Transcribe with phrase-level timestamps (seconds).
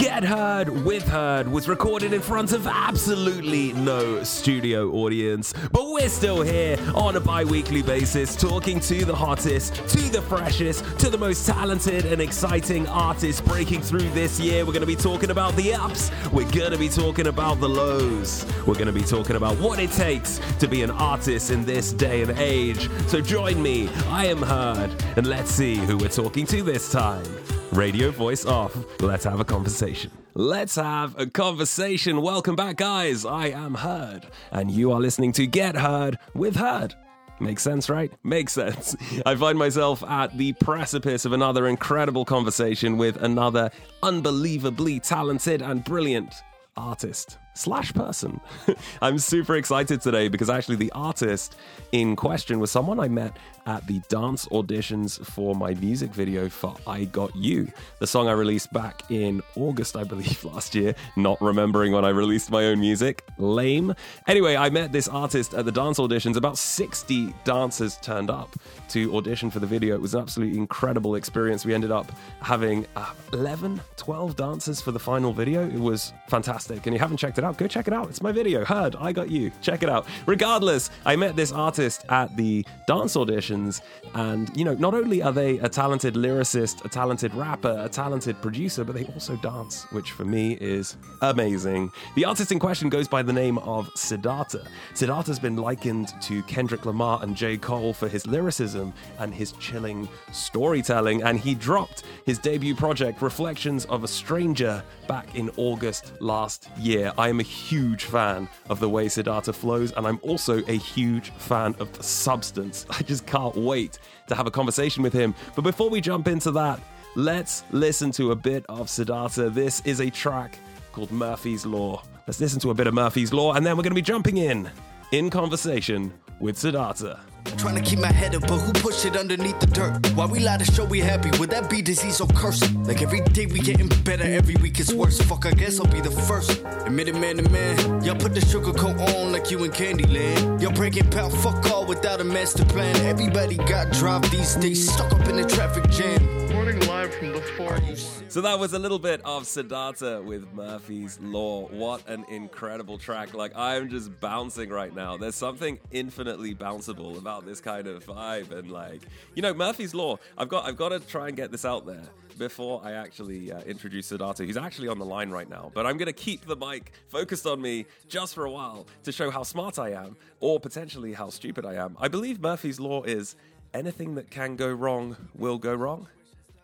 [0.00, 6.08] Get Heard with Heard was recorded in front of absolutely no studio audience, but we're
[6.08, 11.10] still here on a bi weekly basis talking to the hottest, to the freshest, to
[11.10, 14.64] the most talented and exciting artists breaking through this year.
[14.64, 17.68] We're going to be talking about the ups, we're going to be talking about the
[17.68, 21.66] lows, we're going to be talking about what it takes to be an artist in
[21.66, 22.88] this day and age.
[23.08, 27.26] So join me, I am Heard, and let's see who we're talking to this time.
[27.72, 28.76] Radio voice off.
[29.00, 30.10] Let's have a conversation.
[30.34, 32.20] Let's have a conversation.
[32.20, 33.24] Welcome back, guys.
[33.24, 36.94] I am Heard, and you are listening to Get Heard with Heard.
[37.38, 38.12] Makes sense, right?
[38.24, 38.96] Makes sense.
[39.26, 43.70] I find myself at the precipice of another incredible conversation with another
[44.02, 46.34] unbelievably talented and brilliant
[46.76, 48.40] artist slash person.
[49.02, 51.56] I'm super excited today because actually the artist
[51.92, 53.36] in question was someone I met
[53.70, 57.70] at the dance auditions for my music video for I Got You,
[58.00, 62.08] the song I released back in August, I believe, last year, not remembering when I
[62.08, 63.24] released my own music.
[63.38, 63.94] Lame.
[64.26, 66.36] Anyway, I met this artist at the dance auditions.
[66.36, 68.56] About 60 dancers turned up
[68.88, 69.94] to audition for the video.
[69.94, 71.64] It was an absolutely incredible experience.
[71.64, 72.10] We ended up
[72.40, 75.64] having uh, 11, 12 dancers for the final video.
[75.64, 76.86] It was fantastic.
[76.86, 78.08] And you haven't checked it out, go check it out.
[78.08, 78.64] It's my video.
[78.64, 79.52] Heard, I got you.
[79.62, 80.06] Check it out.
[80.26, 83.14] Regardless, I met this artist at the dance
[83.60, 83.80] auditions,
[84.14, 88.40] and you know, not only are they a talented lyricist, a talented rapper, a talented
[88.40, 91.90] producer, but they also dance, which for me is amazing.
[92.16, 94.66] The artist in question goes by the name of Siddharta.
[94.94, 97.56] Siddharta's been likened to Kendrick Lamar and J.
[97.56, 103.84] Cole for his lyricism and his chilling storytelling, and he dropped his debut project, Reflections
[103.86, 107.12] of a Stranger, back in August last year.
[107.18, 111.30] I am a huge fan of the way Siddharta flows, and I'm also a huge
[111.30, 112.86] fan of the substance.
[112.90, 115.34] I just can't wait to have a conversation with him.
[115.54, 116.80] But before we jump into that,
[117.16, 119.52] let's listen to a bit of Siddharta.
[119.52, 120.58] This is a track
[120.92, 122.02] called Murphy's Law.
[122.26, 124.36] Let's listen to a bit of Murphy's Law, and then we're going to be jumping
[124.36, 124.70] in
[125.12, 127.18] in conversation with Siddharta.
[127.56, 130.14] Trying to keep my head up, but who pushed it underneath the dirt?
[130.14, 131.30] Why we lie to show we happy?
[131.38, 132.62] Would that be disease or curse?
[132.86, 135.20] Like every day we getting better, every week it's worse.
[135.22, 136.62] Fuck, I guess I'll be the first.
[136.86, 138.04] Admit it, man to man.
[138.04, 140.60] Y'all put the sugar coat on like you in Candyland.
[140.62, 142.94] Y'all breaking pound, fuck all without a master plan.
[143.06, 146.24] Everybody got dropped these days, stuck up in the traffic jam.
[146.48, 147.82] Recording live from the forum.
[148.30, 151.66] So that was a little bit of Siddharta with Murphy's Law.
[151.66, 153.34] What an incredible track.
[153.34, 155.16] Like, I'm just bouncing right now.
[155.16, 158.52] There's something infinitely bounceable about this kind of vibe.
[158.52, 159.02] And, like,
[159.34, 162.04] you know, Murphy's Law, I've got, I've got to try and get this out there
[162.38, 164.46] before I actually uh, introduce Siddharta.
[164.46, 167.48] He's actually on the line right now, but I'm going to keep the mic focused
[167.48, 171.30] on me just for a while to show how smart I am or potentially how
[171.30, 171.96] stupid I am.
[172.00, 173.34] I believe Murphy's Law is
[173.74, 176.06] anything that can go wrong will go wrong.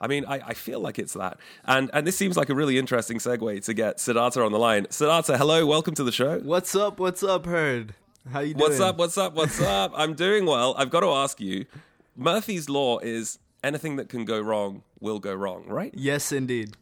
[0.00, 1.38] I mean, I, I feel like it's that.
[1.64, 4.86] And and this seems like a really interesting segue to get Siddharta on the line.
[4.86, 6.38] Siddharta, hello, welcome to the show.
[6.40, 6.98] What's up?
[6.98, 7.94] What's up, Heard?
[8.32, 8.70] How you doing?
[8.70, 8.98] What's up?
[8.98, 9.34] What's up?
[9.34, 9.92] What's up?
[9.94, 10.74] I'm doing well.
[10.76, 11.66] I've got to ask you,
[12.16, 15.92] Murphy's Law is anything that can go wrong will go wrong, right?
[15.94, 16.76] Yes, indeed.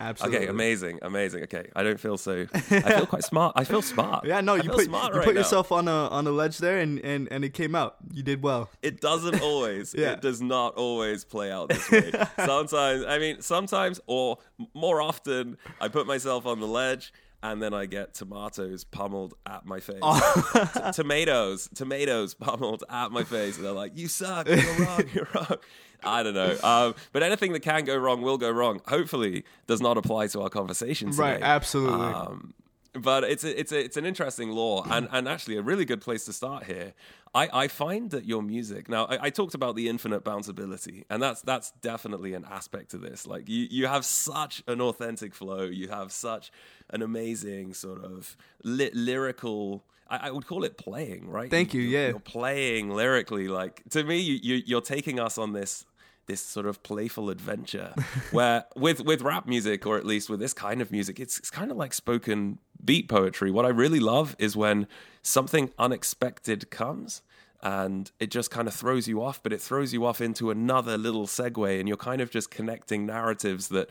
[0.00, 0.38] Absolutely.
[0.38, 1.42] Okay, amazing, amazing.
[1.44, 2.46] Okay, I don't feel so.
[2.54, 3.54] I feel quite smart.
[3.56, 4.24] I feel smart.
[4.26, 6.78] Yeah, no, you put smart you right put yourself on a on a ledge there,
[6.78, 7.96] and and and it came out.
[8.12, 8.70] You did well.
[8.82, 9.94] It doesn't always.
[9.98, 10.12] Yeah.
[10.12, 12.12] It does not always play out this way.
[12.36, 14.38] sometimes, I mean, sometimes, or
[14.74, 17.12] more often, I put myself on the ledge
[17.42, 19.98] and then I get tomatoes pummeled at my face.
[20.02, 20.70] Oh.
[20.74, 23.56] T- tomatoes, tomatoes pummeled at my face.
[23.56, 24.48] And they're like, you suck.
[24.48, 25.02] You're wrong.
[25.14, 25.56] You're wrong.
[26.02, 26.56] I don't know.
[26.62, 28.80] Um, but anything that can go wrong will go wrong.
[28.86, 31.22] Hopefully, does not apply to our conversation today.
[31.22, 32.06] Right, absolutely.
[32.06, 32.54] Um,
[32.94, 36.00] but it's a, it's a, it's an interesting law, and, and actually a really good
[36.00, 36.94] place to start here.
[37.34, 39.04] I, I find that your music now.
[39.04, 43.26] I, I talked about the infinite bounceability, and that's that's definitely an aspect to this.
[43.26, 45.64] Like you you have such an authentic flow.
[45.64, 46.50] You have such
[46.90, 49.84] an amazing sort of ly- lyrical.
[50.08, 51.50] I, I would call it playing, right?
[51.50, 52.08] Thank you, You're- yeah.
[52.10, 53.48] you're playing lyrically.
[53.48, 55.84] Like to me, you, you you're taking us on this
[56.26, 57.94] this sort of playful adventure
[58.32, 61.48] where with with rap music or at least with this kind of music it's, it's
[61.50, 64.86] kind of like spoken beat poetry what i really love is when
[65.22, 67.22] something unexpected comes
[67.60, 70.96] and it just kind of throws you off but it throws you off into another
[70.96, 73.88] little segue and you're kind of just connecting narratives that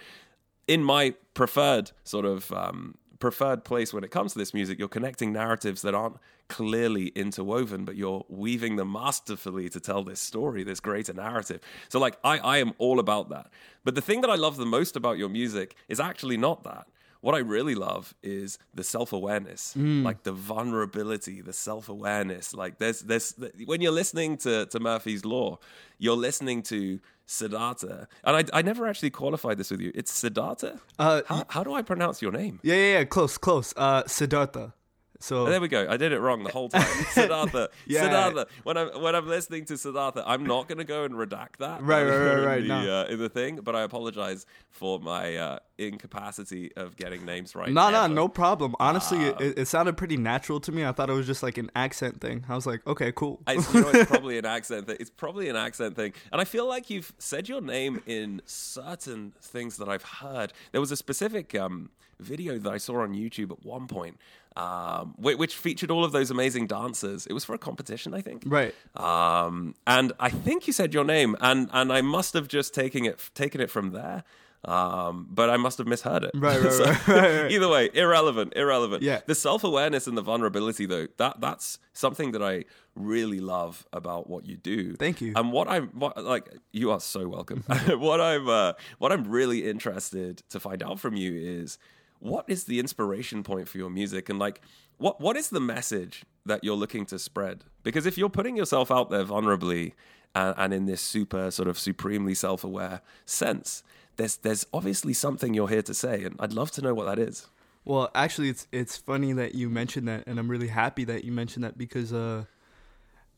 [0.67, 4.87] in my preferred sort of um, preferred place when it comes to this music, you're
[4.87, 6.17] connecting narratives that aren't
[6.49, 11.61] clearly interwoven, but you're weaving them masterfully to tell this story, this greater narrative.
[11.89, 13.49] So, like, I, I am all about that.
[13.83, 16.87] But the thing that I love the most about your music is actually not that.
[17.21, 22.53] What I really love is the self awareness, like the vulnerability, the self awareness.
[22.53, 23.35] Like there's there's
[23.65, 25.59] when you're listening to to Murphy's Law,
[25.97, 29.91] you're listening to Siddhartha, and I I never actually qualified this with you.
[29.93, 30.79] It's Siddhartha.
[30.97, 32.59] Uh, how, how do I pronounce your name?
[32.63, 33.03] Yeah, yeah, yeah.
[33.05, 33.73] Close, close.
[33.75, 34.73] Uh, Siddhartha.
[35.19, 35.87] So There we go.
[35.89, 36.83] I did it wrong the whole time.
[37.11, 37.69] Siddhartha.
[37.85, 38.03] Yeah.
[38.03, 38.47] Siddhartha.
[38.63, 41.81] When I'm when I'm listening to Siddhartha, I'm not going to go and redact that.
[41.81, 42.83] Right, right, right, right, In no.
[42.85, 47.55] the, uh, in the thing, but I apologize for my uh, incapacity of getting names
[47.55, 47.69] right.
[47.71, 48.75] No, no, no problem.
[48.79, 49.37] Honestly, Ah.
[49.39, 50.85] it, it sounded pretty natural to me.
[50.85, 52.45] I thought it was just like an accent thing.
[52.47, 53.41] I was like, okay, cool.
[53.47, 54.97] I, you know, it's probably an accent thing.
[54.99, 56.13] It's probably an accent thing.
[56.31, 60.53] And I feel like you've said your name in certain things that I've heard.
[60.71, 61.89] There was a specific um,
[62.19, 64.17] video that I saw on YouTube at one point,
[64.57, 67.27] um, whi- which featured all of those amazing dancers.
[67.27, 68.43] It was for a competition, I think.
[68.45, 68.73] Right.
[68.95, 73.05] Um, and I think you said your name, and and I must have just taken
[73.05, 74.23] it taken it from there.
[74.65, 76.31] Um, but I must have misheard it.
[76.33, 77.51] Right, right, So, right, right, right.
[77.51, 79.03] Either way, irrelevant, irrelevant.
[79.03, 79.21] Yeah.
[79.25, 82.65] The self awareness and the vulnerability, though, that that's something that I
[82.95, 84.95] really love about what you do.
[84.95, 85.33] Thank you.
[85.35, 87.63] And what I'm what, like, you are so welcome.
[87.87, 91.77] what I'm uh, what I'm really interested to find out from you is
[92.19, 94.61] what is the inspiration point for your music, and like
[94.97, 97.63] what what is the message that you're looking to spread?
[97.83, 99.93] Because if you're putting yourself out there vulnerably
[100.37, 103.83] and, and in this super sort of supremely self aware sense.
[104.17, 107.19] There's, there's obviously something you're here to say, and I'd love to know what that
[107.19, 107.47] is.
[107.85, 111.31] Well, actually, it's it's funny that you mentioned that, and I'm really happy that you
[111.31, 112.45] mentioned that because uh,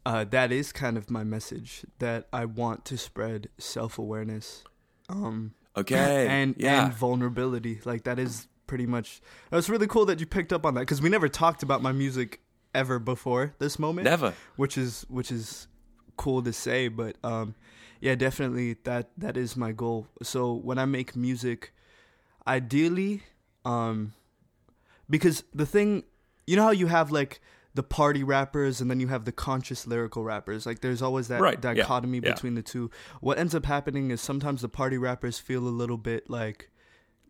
[0.06, 4.64] uh, that is kind of my message that I want to spread self awareness,
[5.08, 6.28] um, Okay.
[6.30, 6.86] and yeah.
[6.86, 7.82] and vulnerability.
[7.86, 9.19] Like that is pretty much.
[9.51, 11.92] It's really cool that you picked up on that because we never talked about my
[11.92, 12.39] music
[12.74, 14.06] ever before this moment.
[14.06, 14.33] Never.
[14.56, 15.68] which is which is
[16.18, 17.56] cool to say but um
[18.01, 21.74] yeah definitely that that is my goal so when i make music
[22.45, 23.24] ideally
[23.63, 24.13] um
[25.10, 26.04] because the thing
[26.45, 27.39] you know how you have like
[27.74, 31.39] the party rappers and then you have the conscious lyrical rappers like there's always that
[31.39, 32.33] Right, dichotomy yeah.
[32.33, 32.89] between the two
[33.22, 36.69] what ends up happening is sometimes the party rappers feel a little bit like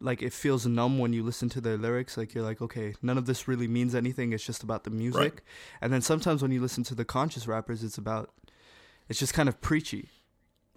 [0.02, 3.18] like it feels numb when you listen to their lyrics like you're like okay none
[3.18, 5.44] of this really means anything it's just about the music
[5.82, 8.32] and then sometimes when you listen to the conscious rappers it's about
[9.10, 10.10] it's just kind of preachy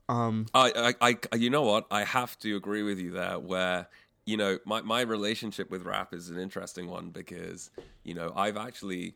[0.09, 1.87] um I, I, I, you know what?
[1.91, 3.39] I have to agree with you there.
[3.39, 3.89] Where
[4.27, 7.71] you know my my relationship with rap is an interesting one because
[8.03, 9.15] you know I've actually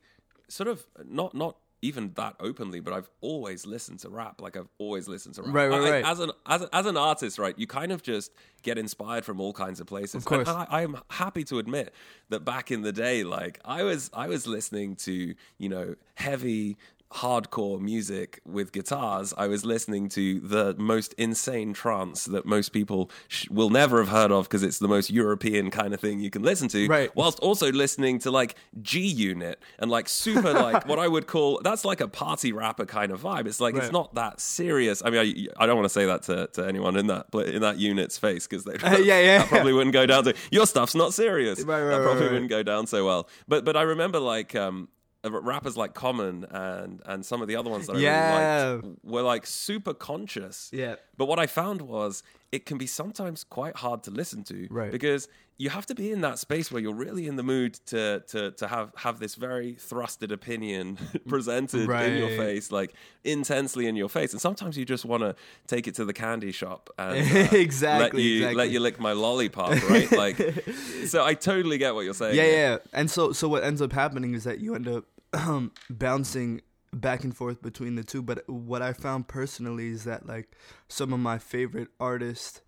[0.49, 4.41] sort of not not even that openly, but I've always listened to rap.
[4.41, 5.55] Like I've always listened to rap.
[5.55, 6.05] Right, right, I- right.
[6.05, 7.57] as an as, as an artist, right?
[7.59, 8.33] You kind of just
[8.63, 10.17] get inspired from all kinds of places.
[10.17, 10.49] Of course.
[10.49, 11.93] And I, I'm happy to admit
[12.31, 16.77] that back in the day, like I was I was listening to you know heavy
[17.13, 23.09] hardcore music with guitars i was listening to the most insane trance that most people
[23.29, 26.31] sh- will never have heard of because it's the most european kind of thing you
[26.31, 27.11] can listen to Right.
[27.15, 31.85] whilst also listening to like G-Unit and like super like what i would call that's
[31.85, 35.49] like a party rapper kind of vibe it's like it's not that serious i mean
[35.59, 38.19] i, I don't want to say that to, to anyone in that in that unit's
[38.19, 39.39] face because they Uh, yeah, yeah.
[39.39, 42.21] that probably wouldn't go down to your stuff's not serious Right, right, that probably right,
[42.27, 42.33] right.
[42.33, 44.89] wouldn't go down so well but but i remember like um
[45.31, 48.65] rappers like Common and and some of the other ones that I Yeah.
[48.65, 50.71] really liked were like super conscious.
[50.73, 50.97] Yeah.
[51.17, 54.93] But what I found was it can be sometimes quite hard to listen to Right.
[54.93, 55.29] because
[55.59, 58.51] you have to be in that space where you're really in the mood to to
[58.53, 62.93] to have have this very thrusted opinion presented in your face, like
[63.25, 64.33] intensely in your face.
[64.33, 65.35] And sometimes you just want to
[65.67, 69.13] take it to the candy shop and uh, Exactly, let you let you lick my
[69.13, 70.11] lollipop, right?
[70.13, 70.37] Like,
[71.07, 72.37] so I totally get what you're saying.
[72.37, 75.05] yeah yeah and so so what ends up happening is that you end up
[75.91, 76.61] bouncing
[76.93, 80.57] back and forth between the two but what i found personally is that like
[80.89, 82.63] some of my favorite artists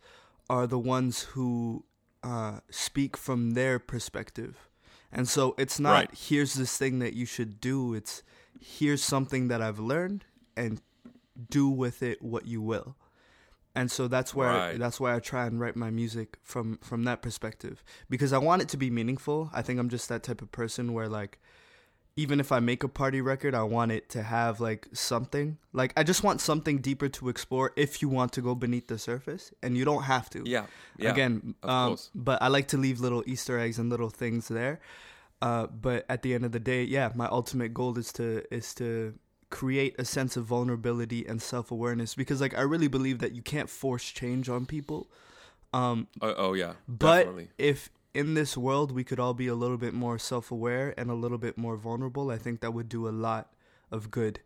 [0.50, 1.85] are the ones who
[2.23, 4.69] uh, speak from their perspective.
[5.12, 6.11] And so it's not Right.
[6.15, 7.95] here's this thing that you should do.
[7.95, 8.23] It's
[8.61, 10.25] here's something that i've learned
[10.57, 10.81] and
[11.49, 12.97] do with it what you will.
[13.75, 17.05] And so that's where I, that's why I try and write my music from from
[17.05, 17.85] that perspective.
[18.11, 19.50] Because I want it to be meaningful.
[19.55, 21.38] I think I'm just that type of person where like
[22.19, 25.57] even if I make a party record, I want it to have like something.
[25.73, 28.99] Like I just want something deeper to explore if you want to go beneath the
[28.99, 30.43] surface and you don't have to.
[30.45, 30.67] Yeah,
[30.99, 32.11] yeah, Again, of um, course.
[32.17, 34.81] but I like to leave little Easter eggs and little things there.
[35.41, 38.75] Uh, but at the end of the day, yeah, my ultimate goal is to is
[38.75, 39.15] to
[39.51, 43.43] create a sense of vulnerability and self awareness because like I really believe that you
[43.43, 45.09] can't force change on people.
[45.73, 47.49] Um, Oh, oh yeah, but definitely.
[47.59, 51.11] if in this world we could all be a little bit more self aware and
[51.11, 53.53] a little bit more vulnerable, I think that would do a lot
[53.91, 54.41] of good.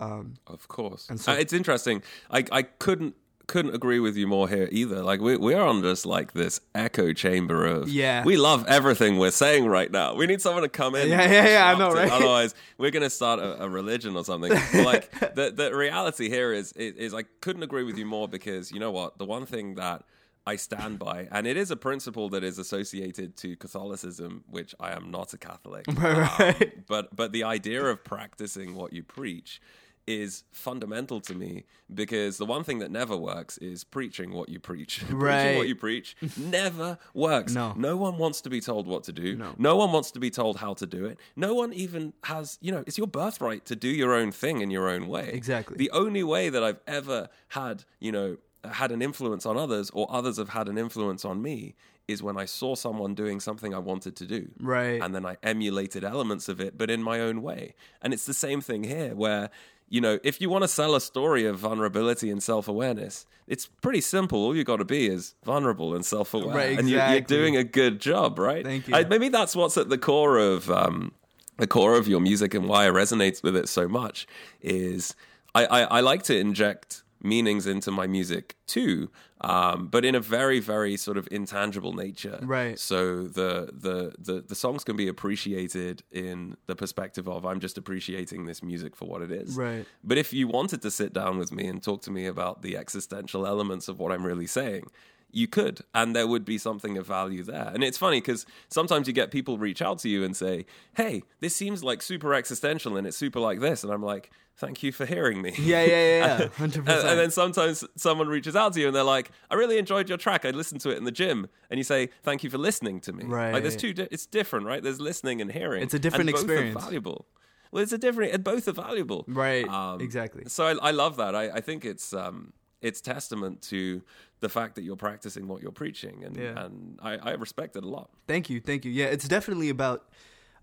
[0.00, 1.08] Um, Of course.
[1.10, 2.02] And so- Uh, it's interesting.
[2.30, 3.14] I, I couldn't
[3.48, 5.02] couldn't agree with you more here either.
[5.02, 8.22] Like we we are on just like this echo chamber of Yeah.
[8.22, 10.14] We love everything we're saying right now.
[10.14, 11.08] We need someone to come in.
[11.08, 11.94] Yeah, yeah, yeah, I know, it.
[11.94, 12.10] right?
[12.12, 14.52] Otherwise, we're gonna start a, a religion or something.
[14.84, 18.70] Like the the reality here is, is is I couldn't agree with you more because
[18.70, 20.04] you know what the one thing that
[20.48, 24.92] I stand by, and it is a principle that is associated to Catholicism, which I
[24.92, 25.84] am not a Catholic.
[25.98, 26.62] Right.
[26.62, 29.60] Um, but but the idea of practicing what you preach
[30.06, 34.58] is fundamental to me because the one thing that never works is preaching what you
[34.58, 35.04] preach.
[35.08, 37.52] preaching what you preach never works.
[37.52, 37.74] No.
[37.76, 39.36] No one wants to be told what to do.
[39.36, 39.54] No.
[39.58, 39.76] No.
[39.76, 41.18] one wants to be told how to do it.
[41.36, 44.70] No one even has, you know, it's your birthright to do your own thing in
[44.70, 45.28] your own way.
[45.32, 45.76] Exactly.
[45.76, 48.38] The only way that I've ever had, you know,
[48.74, 51.74] had an influence on others or others have had an influence on me
[52.06, 54.48] is when I saw someone doing something I wanted to do.
[54.58, 55.00] Right.
[55.02, 57.74] And then I emulated elements of it, but in my own way.
[58.00, 59.50] And it's the same thing here where,
[59.90, 63.66] you know, if you want to sell a story of vulnerability and self awareness, it's
[63.66, 64.38] pretty simple.
[64.38, 66.56] All you got to be is vulnerable and self aware.
[66.56, 68.64] Right, And you, you're doing a good job, right?
[68.64, 68.94] Thank you.
[68.94, 70.70] I, maybe that's what's at the core of.
[70.70, 71.12] Um,
[71.58, 74.26] the core of your music and why I resonates with it so much
[74.62, 75.14] is
[75.54, 79.10] I, I, I like to inject meanings into my music too,
[79.40, 82.38] um, but in a very, very sort of intangible nature.
[82.42, 82.78] Right.
[82.78, 87.78] So the, the the the songs can be appreciated in the perspective of I'm just
[87.78, 89.56] appreciating this music for what it is.
[89.56, 89.86] Right.
[90.04, 92.76] But if you wanted to sit down with me and talk to me about the
[92.76, 94.84] existential elements of what I'm really saying,
[95.30, 97.70] you could, and there would be something of value there.
[97.74, 101.22] And it's funny because sometimes you get people reach out to you and say, "Hey,
[101.40, 104.90] this seems like super existential, and it's super like this," and I'm like, "Thank you
[104.90, 106.38] for hearing me." Yeah, yeah, yeah, yeah.
[106.42, 109.76] And, Hundred and then sometimes someone reaches out to you and they're like, "I really
[109.78, 110.44] enjoyed your track.
[110.44, 113.12] I listened to it in the gym." And you say, "Thank you for listening to
[113.12, 113.92] me." Like there's two.
[113.92, 114.82] Di- it's different, right?
[114.82, 115.82] There's listening and hearing.
[115.82, 116.76] It's a different experience.
[116.76, 117.26] Are valuable.
[117.70, 118.32] Well, it's a different.
[118.32, 119.26] and Both are valuable.
[119.28, 119.66] Right,
[120.00, 120.44] exactly.
[120.46, 121.34] So I, I love that.
[121.34, 124.02] I, I think it's um, it's testament to
[124.40, 126.64] the fact that you're practicing what you're preaching, and Yeah.
[126.64, 128.10] and I, I respect it a lot.
[128.26, 128.92] Thank you, thank you.
[128.92, 130.08] Yeah, it's definitely about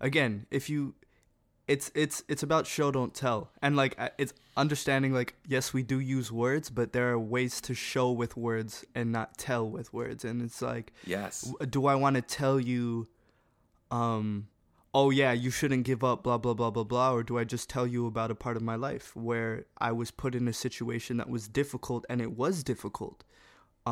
[0.00, 0.94] again, if you
[1.68, 3.50] it's it's it's about show don't tell.
[3.60, 7.74] And like it's understanding like yes, we do use words, but there are ways to
[7.74, 10.24] show with words and not tell with words.
[10.24, 11.52] And it's like Yes.
[11.68, 13.08] do I want to tell you
[13.90, 14.48] um
[14.98, 17.68] oh yeah, you shouldn't give up blah blah blah blah blah or do I just
[17.74, 21.18] tell you about a part of my life where I was put in a situation
[21.18, 23.18] that was difficult and it was difficult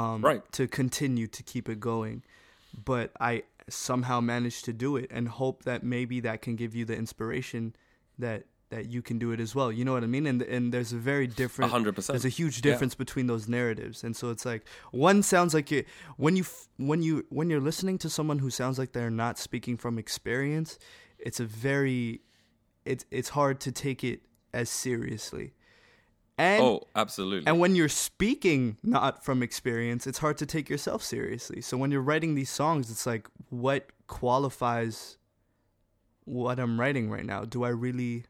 [0.01, 0.43] um Right.
[0.53, 2.23] to continue to keep it going
[2.91, 3.33] but I
[3.69, 7.63] somehow managed to do it and hope that maybe that can give you the inspiration
[8.19, 8.41] that
[8.71, 9.71] that you can do it as well.
[9.71, 10.27] You know what I mean?
[10.27, 11.71] And and there's a very different.
[11.71, 12.15] Hundred percent.
[12.15, 12.73] There's a huge Yeah.
[12.73, 16.45] difference between those narratives, and so it's like one sounds like it when you
[16.77, 20.79] when you when you're listening to someone who sounds like they're not speaking from experience.
[21.19, 22.21] It's a very
[22.85, 25.55] it's it's hard to take it as seriously.
[26.37, 27.47] And oh, absolutely.
[27.47, 31.61] and when you're speaking not from experience, it's hard to take yourself seriously.
[31.61, 35.17] So when you're writing these songs, it's like, what qualifies
[36.25, 37.45] what I'm writing right now?
[37.45, 38.25] Do I really,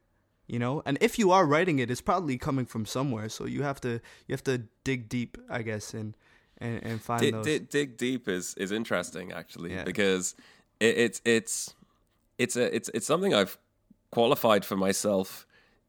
[0.47, 0.81] you know?
[0.85, 3.29] And if you are writing it, it's probably coming from somewhere.
[3.29, 3.89] So you have to
[4.27, 6.15] you have to dig deep, I guess, and
[6.59, 7.45] and, and find dig, those.
[7.45, 9.83] dig, dig deep is is interesting actually Yeah.
[9.83, 10.35] because
[10.79, 11.73] it, it's it's
[12.37, 13.57] it's a it's it's something I've
[14.11, 15.45] qualified for myself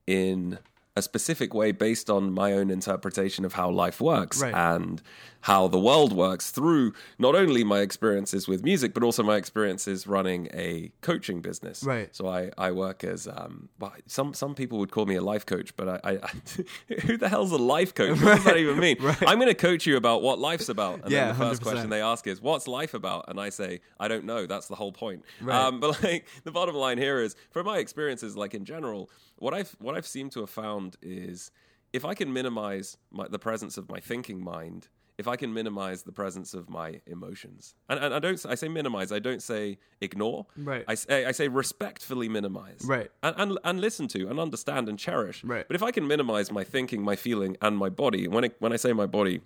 [0.06, 0.58] in
[0.96, 4.54] a specific way based on my own interpretation of how life works Right.
[4.54, 5.02] and
[5.50, 10.06] how the world works through not only my experiences with music but also my experiences
[10.06, 11.84] running a coaching business.
[11.84, 12.08] Right.
[12.14, 15.46] so I, I work as um well, some some people would call me a life
[15.46, 16.14] coach but I, I
[17.06, 18.20] who the hell's a life coach?
[18.20, 18.96] What does that even mean?
[19.26, 21.02] I'm going to coach you about what life's about.
[21.02, 21.64] And Yeah, then the first 100%.
[21.64, 23.26] question they ask is what's life about?
[23.28, 24.46] And I say I don't know.
[24.46, 25.22] That's the whole point.
[25.40, 25.56] Right.
[25.66, 29.54] um, but like the bottom line here is from my experiences like in general what
[29.54, 31.50] I've what I've seemed to have found is
[31.92, 36.02] if I can minimize my, the presence of my thinking mind if I can minimize
[36.02, 39.78] the presence of my emotions and, and I don't I say minimize I don't say
[40.00, 40.84] ignore Right.
[40.86, 43.10] I say, I say respectfully minimize Right.
[43.22, 45.66] and, and and listen to and understand and cherish Right.
[45.66, 48.72] but if I can minimize my thinking my feeling and my body when it, when
[48.72, 49.40] I say my body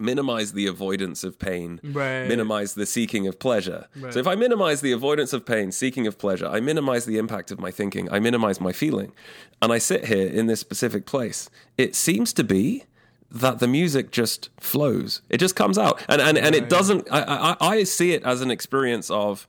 [0.00, 2.26] minimize the avoidance of pain, Right.
[2.28, 3.88] minimize the seeking of pleasure.
[3.96, 4.12] Right.
[4.12, 7.50] So if I minimize the avoidance of pain, seeking of pleasure, I minimize the impact
[7.50, 9.10] of my thinking, I minimize my feeling,
[9.60, 12.84] and I sit here in this specific place, it seems to be
[13.30, 15.20] that the music just flows.
[15.28, 16.00] It just comes out.
[16.08, 19.46] And and, and it doesn't I, I I see it as an experience of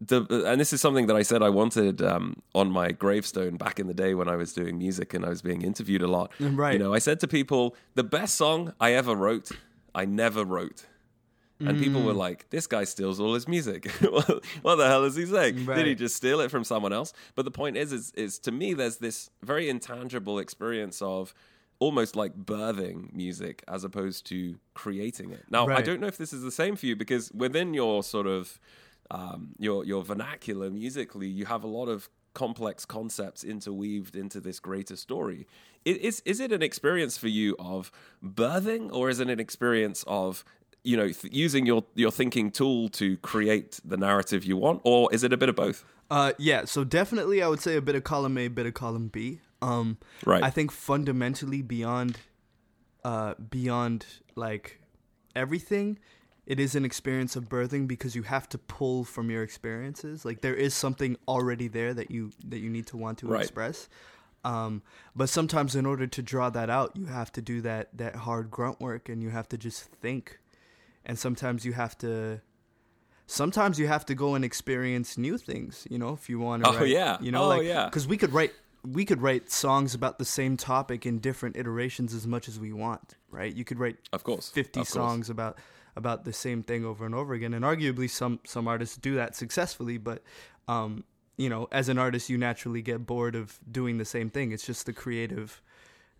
[0.00, 3.78] the and this is something that I said I wanted um, on my gravestone back
[3.78, 6.32] in the day when I was doing music and I was being interviewed a lot.
[6.40, 6.72] Right.
[6.72, 9.50] You know, I said to people, the best song I ever wrote,
[9.94, 10.86] I never wrote.
[11.62, 12.06] And people Mm.
[12.06, 13.90] were like, "This guy steals all his music.
[14.00, 15.66] what what the hell is he saying?
[15.66, 18.50] Did he just steal it from someone else?" But the point is, is, is to
[18.50, 21.34] me, there's this very intangible experience of
[21.80, 25.44] almost like birthing music as opposed to creating it.
[25.50, 28.26] Now, I don't know if this is the same for you because within your sort
[28.26, 28.60] of
[29.10, 34.60] um, your your vernacular musically, you have a lot of complex concepts interweaved into this
[34.60, 35.46] greater story.
[35.84, 37.90] Is is it an experience for you of
[38.22, 40.44] birthing, or is it an experience of
[40.84, 45.12] you know th- using your your thinking tool to create the narrative you want, or
[45.12, 45.84] is it a bit of both?
[46.10, 46.64] Uh, yeah.
[46.64, 49.40] So definitely, I would say a bit of column A, A, bit of column B.
[49.62, 50.42] Um, Right.
[50.42, 52.18] I think fundamentally beyond,
[53.04, 54.80] uh, beyond like
[55.36, 55.98] everything,
[56.46, 60.24] it is an experience of birthing because you have to pull from your experiences.
[60.24, 63.42] Like there is something already there that you that you need to want to Right.
[63.42, 63.88] express.
[64.42, 64.82] Um,
[65.14, 68.50] but sometimes in order to draw that out, you have to do that that hard
[68.50, 70.38] grunt work, and you have to just think.
[71.04, 72.40] And sometimes you have to
[73.26, 76.68] sometimes you have to go and experience new things you know if you want to
[76.80, 77.16] Oh, yeah.
[77.20, 77.84] you know Oh, like yeah.
[77.84, 78.52] because we could write
[78.84, 82.72] we could write songs about the same topic in different iterations as much as we
[82.72, 84.92] want right you could write Of course, 50 of course.
[84.92, 85.58] songs about
[85.96, 89.34] about the same thing over and over again and arguably some some artists do that
[89.36, 90.22] successfully but
[90.68, 91.04] um
[91.36, 94.64] you know as an artist you naturally get bored of doing the same thing it's
[94.66, 95.60] just the creative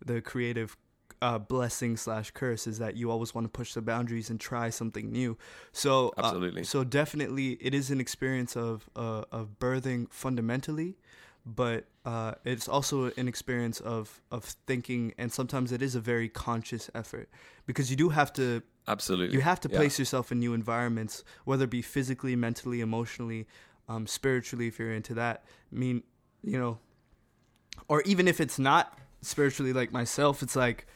[0.05, 0.77] the creative
[1.21, 4.71] uh, blessing slash curse is that you always want to push the boundaries and try
[4.71, 5.37] something new.
[5.71, 6.63] So uh, Absolutely.
[6.63, 10.97] so definitely, it is an experience of uh, of birthing fundamentally,
[11.45, 16.29] but uh, it's also an experience of of thinking, and sometimes it is a very
[16.29, 17.29] conscious effort
[17.65, 19.77] because you do have to Absolutely, you have to Yeah.
[19.77, 23.47] place yourself in new environments, whether it be physically, mentally, emotionally,
[23.87, 25.43] um, spiritually, if you're into that.
[25.71, 26.03] I mean,
[26.43, 26.79] you know,
[27.87, 30.87] or even if it's not spiritually like myself, it's like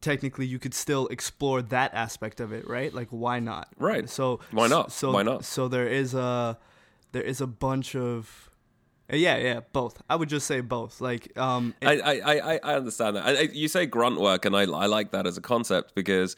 [0.00, 2.92] technically you could still explore that aspect of it, right?
[2.92, 3.68] Like, why not?
[3.78, 4.08] Right.
[4.08, 4.92] So Why not?
[4.92, 5.44] So Why not?
[5.44, 6.58] So there is a
[7.12, 8.50] there is a bunch of
[9.12, 10.00] yeah, yeah, both.
[10.08, 11.00] I would just say both.
[11.00, 13.24] Like, um, it- I, I, I, I understand that.
[13.26, 16.36] I, I, you say grunt work, and I, I like that as a concept because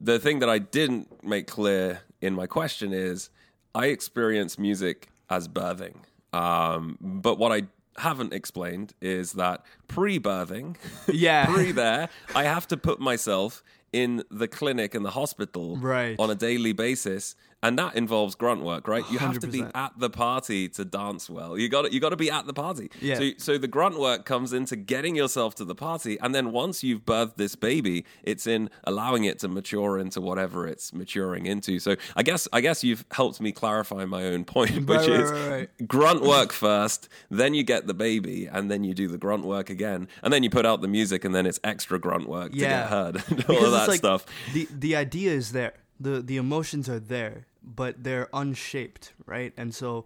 [0.00, 3.30] the thing that I didn't make clear in my question is
[3.74, 5.96] I experience music as birthing.
[6.32, 7.62] Um, but what I
[7.96, 10.76] haven't explained is that pre birthing,
[11.12, 11.46] Yeah.
[11.52, 13.62] pre there, I have to put myself
[14.02, 16.16] in the clinic and the hospital Right.
[16.18, 17.36] on a daily basis.
[17.62, 19.04] And that involves grunt work, right?
[19.10, 21.56] You have to be at the party to dance well.
[21.56, 22.90] You got you got to be at the party.
[23.00, 23.14] Yeah.
[23.18, 26.84] So so the grunt work comes into getting yourself to the party, and then once
[26.84, 31.78] you've birthed this baby, it's in allowing it to mature into whatever it's maturing into.
[31.78, 35.30] So I guess I guess you've helped me clarify my own point, which Right, is
[35.54, 39.44] right, grunt work first, then you get the baby, and then you do the grunt
[39.46, 42.52] work again, and then you put out the music, and then it's extra grunt work
[42.52, 43.14] to get heard,
[43.84, 44.52] and all because of that like stuff.
[44.54, 49.74] the the idea is there the the emotions are there but they're unshaped right and
[49.74, 50.04] so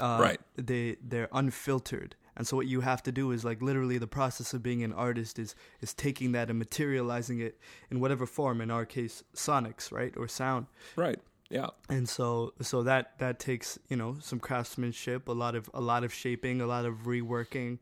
[0.00, 0.40] uh, Right.
[0.56, 4.54] they they're unfiltered and so what you have to do is like literally the process
[4.54, 7.58] of being an artist is is taking that and materializing it
[7.90, 11.18] in whatever form in our case sonics right or sound Right?
[11.50, 11.68] Yeah.
[11.88, 16.04] and so so that that takes you know some craftsmanship a lot of a lot
[16.04, 17.78] of shaping a lot of reworking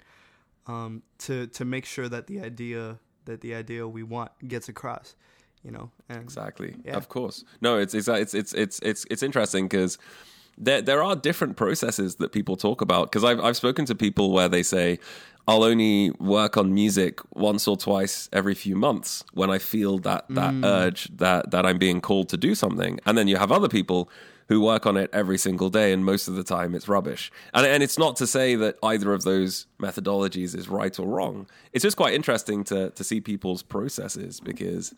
[0.66, 5.16] um to to make sure that the idea that the idea we want gets across
[5.64, 6.76] you know and Exactly.
[6.84, 6.96] Yeah.
[6.96, 7.44] Of course.
[7.60, 9.98] No, it's it's it's it's it's it's, it's interesting because
[10.58, 13.10] there there are different processes that people talk about.
[13.10, 14.98] Because I've I've spoken to people where they say
[15.48, 20.24] I'll only work on music once or twice every few months when I feel that
[20.30, 20.64] that Mm.
[20.64, 24.08] urge that that I'm being called to do something, and then you have other people
[24.48, 27.32] who work on it every single day, and most of the time it's rubbish.
[27.52, 31.46] And and it's not to say that either of those methodologies is right or wrong.
[31.72, 34.94] It's just quite interesting to to see people's processes because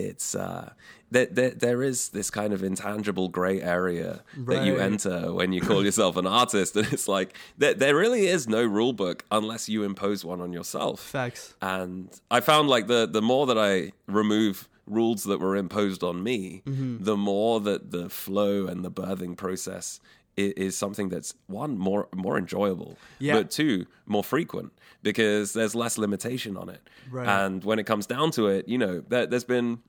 [0.00, 0.72] it's uh,
[1.10, 5.60] there, there there is this kind of intangible gray area that you enter when you
[5.60, 9.68] call yourself an artist, and it's like there there really is no rule book unless
[9.68, 11.00] you impose one on yourself.
[11.00, 16.02] facts And I found like the the more that I remove rules that were imposed
[16.02, 17.04] on me, Mm-hmm.
[17.04, 19.98] the more that the flow and the birthing process
[20.36, 23.34] is, is something that's one more more enjoyable, Yeah.
[23.34, 26.80] but two more frequent because there's less limitation on it.
[27.10, 27.28] Right.
[27.28, 29.80] And when it comes down to it, you know, there, there's been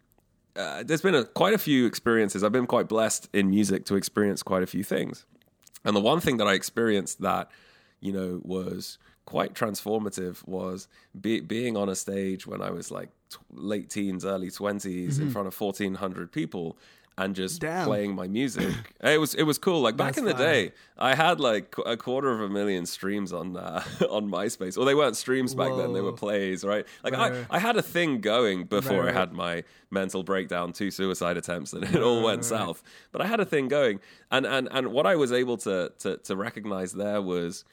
[0.56, 2.44] uh, there's been a, quite a few experiences.
[2.44, 5.26] I've been quite blessed in music to experience quite a few things.
[5.84, 7.52] And the one thing that I experienced that,
[8.00, 10.88] you know, was quite transformative was
[11.20, 15.30] be, being on a stage when I was like t- late teens, early 20s in
[15.32, 16.78] front of 1,400 people
[17.18, 17.62] and just.
[17.62, 17.88] Damn.
[17.88, 18.74] playing my music.
[19.02, 19.82] it was it was cool.
[19.82, 20.54] Like back That's in the fire.
[20.68, 24.76] day, I had like a quarter of a million streams on uh, on MySpace.
[24.78, 26.86] Well, they weren't streams back then; they were plays, right?
[27.04, 27.56] Like Right, I.
[27.56, 31.72] I had a thing going before Right, I had my mental breakdown, two suicide attempts,
[31.74, 32.84] and it all went south.
[33.12, 34.00] But I had a thing going,
[34.32, 37.64] and and and what I was able to to to recognize there was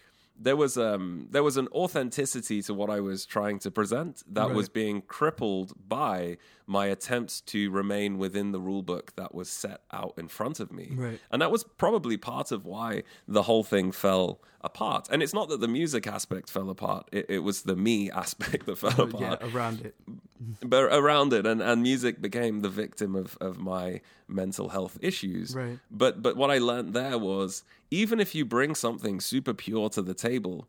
[0.41, 4.47] there was um there was an authenticity to what I was trying to present that
[4.47, 4.55] Right.
[4.57, 9.83] was being crippled by my attempts to remain within the rule book that was set
[9.93, 10.93] out in front of me.
[10.95, 11.21] Right.
[11.31, 15.09] And that was probably part of why the whole thing fell apart.
[15.11, 18.67] And it's not that the music aspect fell apart, it, it was the me aspect
[18.67, 19.55] that fell But yeah, apart.
[19.55, 19.95] around it.
[20.61, 25.55] But around it, and, and music became the victim of, of my mental health issues.
[25.55, 25.79] Right.
[25.91, 30.03] But but what I learned there was even if you bring something super pure to
[30.03, 30.69] the table,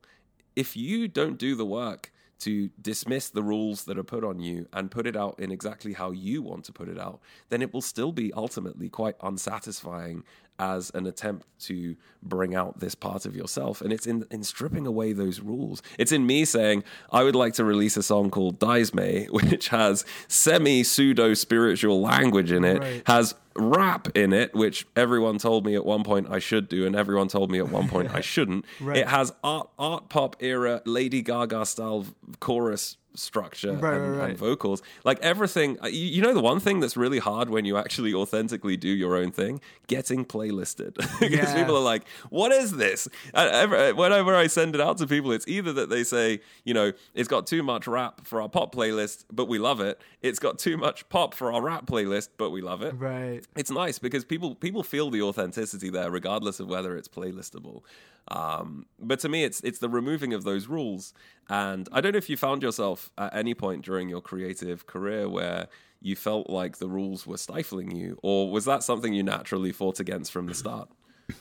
[0.56, 4.68] if you don't do the work to dismiss the rules that are put on you
[4.74, 7.20] and put it out in exactly how you want to put it out,
[7.50, 10.24] then it will still be ultimately quite unsatisfying
[10.60, 13.82] as an attempt to bring out this part of yourself.
[13.82, 15.82] And it's in, in stripping away those rules.
[15.98, 20.06] It's in me saying, I would like to release a song called Daisme, which has
[20.28, 23.04] semi pseudo spiritual language in it, Right.
[23.08, 26.96] has rap in it, which everyone told me at one point I should do, and
[26.96, 28.66] everyone told me at one point I shouldn't.
[28.80, 28.98] Right.
[28.98, 32.06] It has art art pop era Lady Gaga style
[32.40, 34.30] chorus structure Right, and, right, right.
[34.32, 34.82] and vocals.
[35.04, 38.14] Like everything, uh, you, you know, the one thing that's really hard when you actually
[38.14, 41.56] authentically do your own thing, getting playlisted, because Yeah.
[41.56, 45.48] people are like, "What is this?" And whenever I send it out to people, it's
[45.48, 49.26] either that they say, you know, it's got too much rap for our pop playlist,
[49.32, 50.00] but we love it.
[50.22, 53.42] It's got too much pop for our rap playlist, but we love it Right.
[53.56, 57.82] it's nice because people people feel the authenticity there, regardless of whether it's playlistable.
[58.30, 61.14] Um, but to me, it's it's the removing of those rules.
[61.50, 65.28] And I don't know if you found yourself at any point during your creative career
[65.28, 65.68] where
[66.02, 70.00] you felt like the rules were stifling you, or was that something you naturally fought
[70.00, 70.90] against from the start?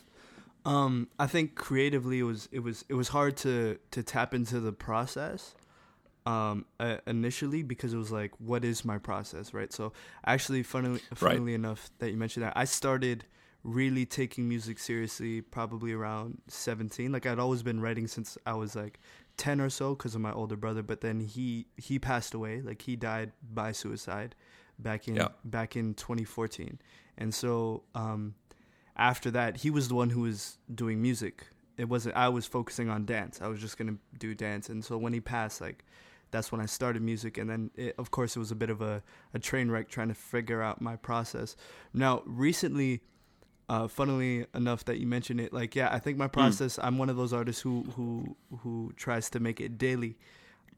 [0.64, 4.60] Um, I think creatively it was it was it was hard to to tap into
[4.60, 5.56] the process
[6.24, 9.92] um uh, initially because it was like what is my process right so
[10.24, 13.24] actually funnily funnily enough that you mentioned that i started
[13.64, 18.74] really taking music seriously probably around 17 like i'd always been writing since i was
[18.74, 18.98] like
[19.36, 22.60] 10 or so because of my older brother but then he he passed away.
[22.60, 24.34] Like he died by suicide
[24.78, 25.28] back in Yeah.
[25.44, 26.78] back in 2014
[27.16, 28.34] and so um
[28.94, 31.46] after that he was the one who was doing music.
[31.78, 33.40] It wasn't i was focusing on dance.
[33.40, 34.68] I was just gonna do dance.
[34.68, 35.84] And so when he passed like
[36.30, 37.38] that's when i started music.
[37.38, 40.08] And then it, of course it was a bit of a, a train wreck trying
[40.08, 41.56] to figure out my process.
[41.94, 43.00] Now recently
[43.68, 47.08] uh, funnily enough that you mentioned it like yeah i think my process i'm one
[47.08, 50.16] of those artists who who who tries to make it daily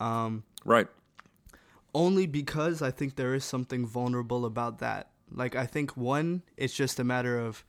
[0.00, 0.86] um Right.
[1.94, 5.10] only because I think there is something vulnerable about that.
[5.30, 7.64] Like I think one, it's just a matter of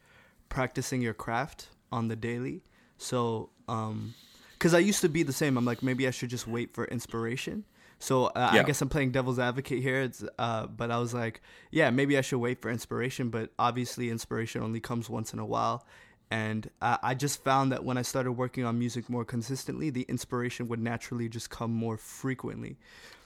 [0.49, 2.63] practicing your craft on the daily.
[2.97, 4.13] So, um,
[4.54, 5.58] because I used to be the same.
[5.58, 7.65] I'm like maybe I should just wait for inspiration.
[7.99, 10.01] So uh, I guess I'm playing devil's advocate here.
[10.01, 13.29] It's uh, but I was like, yeah, maybe I should wait for inspiration.
[13.29, 15.86] But obviously, inspiration only comes once in a while.
[16.31, 20.01] And I, I just found that when I started working on music more consistently, the
[20.03, 22.77] inspiration would naturally just come more frequently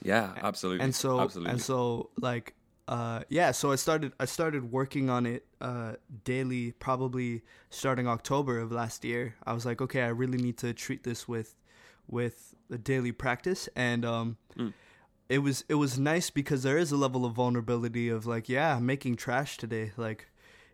[0.02, 0.84] Yeah, absolutely.
[0.84, 1.52] and so absolutely.
[1.52, 2.54] and so like
[2.88, 5.92] uh yeah so i started i started working on it uh
[6.24, 10.72] daily probably starting october of last year i was like okay i really need to
[10.72, 11.54] treat this with
[12.08, 14.72] with a daily practice and um Mm.
[15.28, 18.78] it was it was nice because there is a level of vulnerability of like yeah
[18.78, 20.29] making trash today like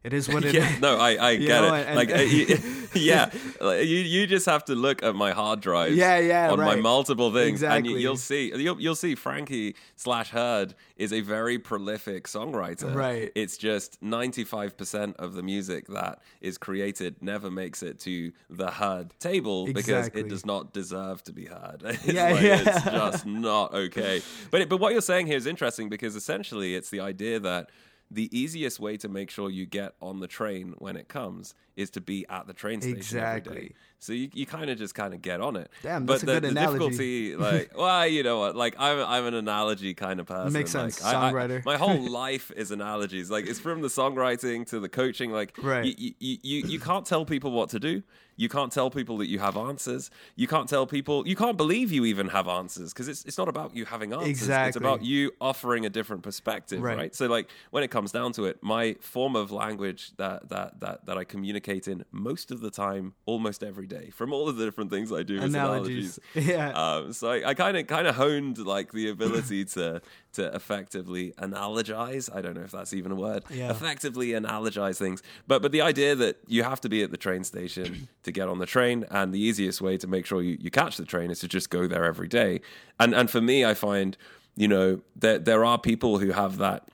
[0.07, 0.55] it is what it is.
[0.55, 1.87] yeah, no, I, I get know, it.
[1.87, 2.59] and- like, you-
[2.95, 5.97] yeah, like, you you just have to look at my hard drives.
[5.97, 7.93] Yeah, yeah, on my multiple things, and Exactly.
[7.93, 12.95] you, you'll see you'll you'll see Frankie slash Heard is a very prolific songwriter.
[12.95, 13.31] Right.
[13.35, 18.33] It's just ninety five percent of the music that is created never makes it to
[18.49, 21.83] the Heard table because it does not deserve to be heard.
[21.85, 22.61] It's Yeah, like, yeah.
[22.65, 24.23] It's just not okay.
[24.51, 27.71] But it, but what you're saying here is interesting because essentially it's the idea that
[28.11, 31.91] the easiest way to make sure you get on the train when it comes is
[31.91, 33.55] to be at the train station Exactly.
[33.61, 33.75] day.
[33.99, 35.71] So you, you kind of just kind of get on it.
[35.83, 36.79] Damn, but that's a the, good the analogy.
[36.79, 38.55] difficulty, like, well, you know what?
[38.57, 40.53] Like, I'm I'm an analogy kind of person.
[40.53, 41.65] Makes Like, sense, I- I- songwriter.
[41.65, 43.31] my whole life is analogies.
[43.31, 45.33] Like, it's from the songwriting to the coaching.
[45.33, 45.85] Like, Right.
[45.99, 48.03] you, you, you, you can't tell people what to do.
[48.37, 50.11] You can't tell people that you have answers.
[50.35, 51.27] You can't tell people.
[51.27, 54.29] You can't believe you even have answers because it's it's not about you having answers.
[54.29, 54.69] Exactly.
[54.69, 56.97] It's about you offering a different perspective, Right.
[56.99, 57.15] right?
[57.15, 61.07] So, like when it comes down to it, my form of language that that that
[61.07, 64.65] that I communicate in most of the time, almost every day, from all of the
[64.65, 66.19] different things I do, is Analogies.
[66.35, 66.49] analogies.
[66.57, 66.71] Yeah.
[66.73, 70.03] Um, so I kind of kind of honed like the ability to
[70.35, 72.29] to effectively analogize.
[72.35, 73.45] I don't know if that's even a word.
[73.51, 73.71] Yeah.
[73.71, 77.45] Effectively analogize things, but but the idea that you have to be at the train
[77.45, 80.71] station to get on the train, and the easiest way to make sure you, you
[80.71, 82.61] catch the train is to just go there every day.
[83.01, 84.17] And and for me, I find
[84.55, 86.89] you know there there are people who have that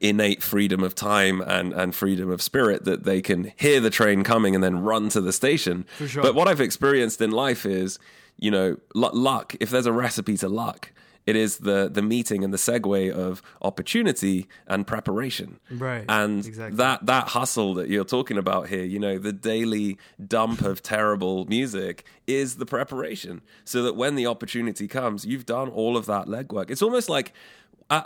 [0.00, 4.24] innate freedom of time and, and freedom of spirit that they can hear the train
[4.24, 5.84] coming and then run to the station.
[6.06, 6.22] Sure.
[6.22, 7.98] But what I've experienced in life is,
[8.38, 9.54] you know, lu- luck.
[9.60, 10.92] If there's a recipe to luck,
[11.26, 15.60] it is the the meeting and the segue of opportunity and preparation.
[15.70, 16.76] Right, And exactly.
[16.76, 21.44] that that hustle that you're talking about here, you know, the daily dump of terrible
[21.46, 23.42] music is the preparation.
[23.64, 26.70] So that when the opportunity comes, you've done all of that legwork.
[26.70, 27.32] It's almost like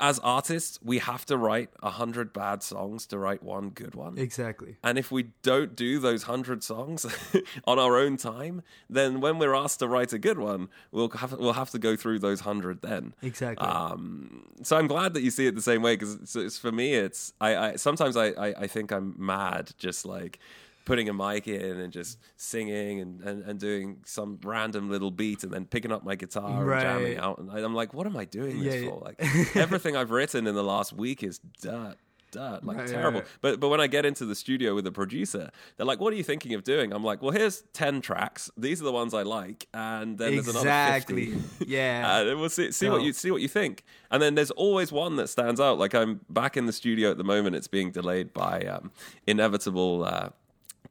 [0.01, 4.19] as artists, we have to write a hundred bad songs to write one good one.
[4.19, 4.77] Exactly.
[4.83, 7.07] And if we don't do those hundred songs
[7.65, 11.33] on our own time, then when we're asked to write a good one, we'll have
[11.33, 13.15] we'll have to go through those hundred then.
[13.23, 13.67] Exactly.
[13.67, 16.73] Um, so I'm glad that you see it the same way because it's, it's, for
[16.73, 20.39] me, it's I, I sometimes I, I I think I'm mad just like
[20.87, 25.43] putting a mic in and just singing and, and, and doing some random little beat
[25.45, 26.87] and then picking up my guitar Right.
[26.87, 29.01] and jamming out and I, I'm like, what am I doing this Yeah, for?
[29.05, 29.17] Like
[29.57, 31.97] everything I've written in the last week is dirt.
[32.33, 33.21] Dirt, like Right, terrible.
[33.21, 33.29] right.
[33.41, 36.17] But but when I get into the studio with the producer, they're like, "What are
[36.17, 38.51] you thinking of doing?" I'm like, "Well, here's ten tracks.
[38.57, 41.27] These are the ones I like, and then there's another Exactly.
[41.35, 41.65] 50.
[41.69, 42.23] Yeah.
[42.29, 43.85] And we'll see, see what you see what you think.
[44.11, 45.79] And then there's always one that stands out.
[45.79, 47.55] Like I'm back in the studio at the moment.
[47.55, 48.91] It's being delayed by um,
[49.29, 50.31] inevitable uh,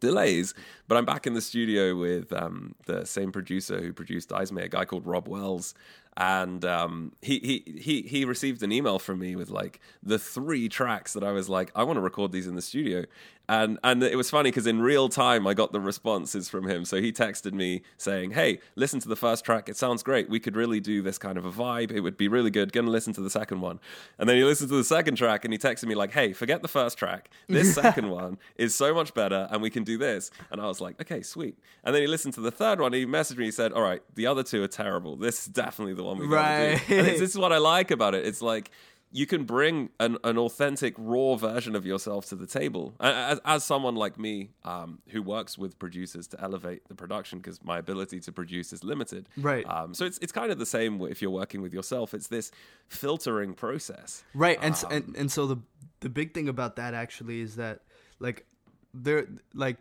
[0.06, 0.54] delays,
[0.88, 4.70] but I'm back in the studio with um, the same producer who produced Ismay, a
[4.70, 5.74] guy called Rob Wells.
[6.18, 10.70] And um, he, he he he received an email from me with like the three
[10.70, 13.04] tracks that I was like I want to record these in the studio,
[13.48, 16.86] and and it was funny because in real time I got the responses from him.
[16.86, 19.70] So he texted me saying, "Hey, listen to the first track.
[19.70, 20.30] It sounds great.
[20.30, 21.92] We could really do this kind of a vibe.
[21.92, 22.74] It would be really good.
[22.74, 23.80] Gonna listen to the second one."
[24.18, 26.62] And then he listened to the second track and he texted me like, "Hey, forget
[26.62, 27.30] the first track.
[27.48, 30.82] This second one is so much better, and we can do this." And I was
[30.82, 32.94] like, "Okay, sweet." And then he listened to the third one.
[32.94, 33.46] He messaged me.
[33.46, 35.16] He said, "All right, the other two are terrible.
[35.16, 36.82] This is definitely the one we to Right.
[36.88, 38.26] do." And it's, this is what I like about it.
[38.26, 38.72] It's like
[39.16, 42.96] you can bring an, an authentic, raw version of yourself to the table.
[43.00, 47.64] As, as someone like me um, who works with producers to elevate the production, because
[47.64, 49.30] my ability to produce is limited.
[49.38, 49.66] Right.
[49.70, 52.14] Um, so it's it's kind of the same if you're working with yourself.
[52.14, 52.52] It's this
[52.90, 54.26] filtering process.
[54.34, 55.58] Right, and, Um, and and so the
[56.02, 57.80] the big thing about that actually is that
[58.20, 58.46] like
[58.94, 59.78] there like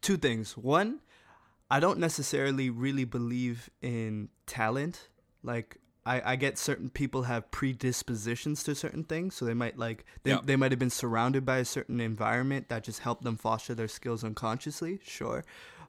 [0.00, 0.56] two things.
[0.56, 1.00] One,
[1.68, 5.08] I don't necessarily really believe in talent.
[5.42, 10.04] Like I, I get certain people have predispositions to certain things, so they might like
[10.22, 10.40] they, Yeah.
[10.42, 13.88] they might have been surrounded by a certain environment that just helped them foster their
[13.88, 15.00] skills unconsciously.
[15.04, 15.44] Sure.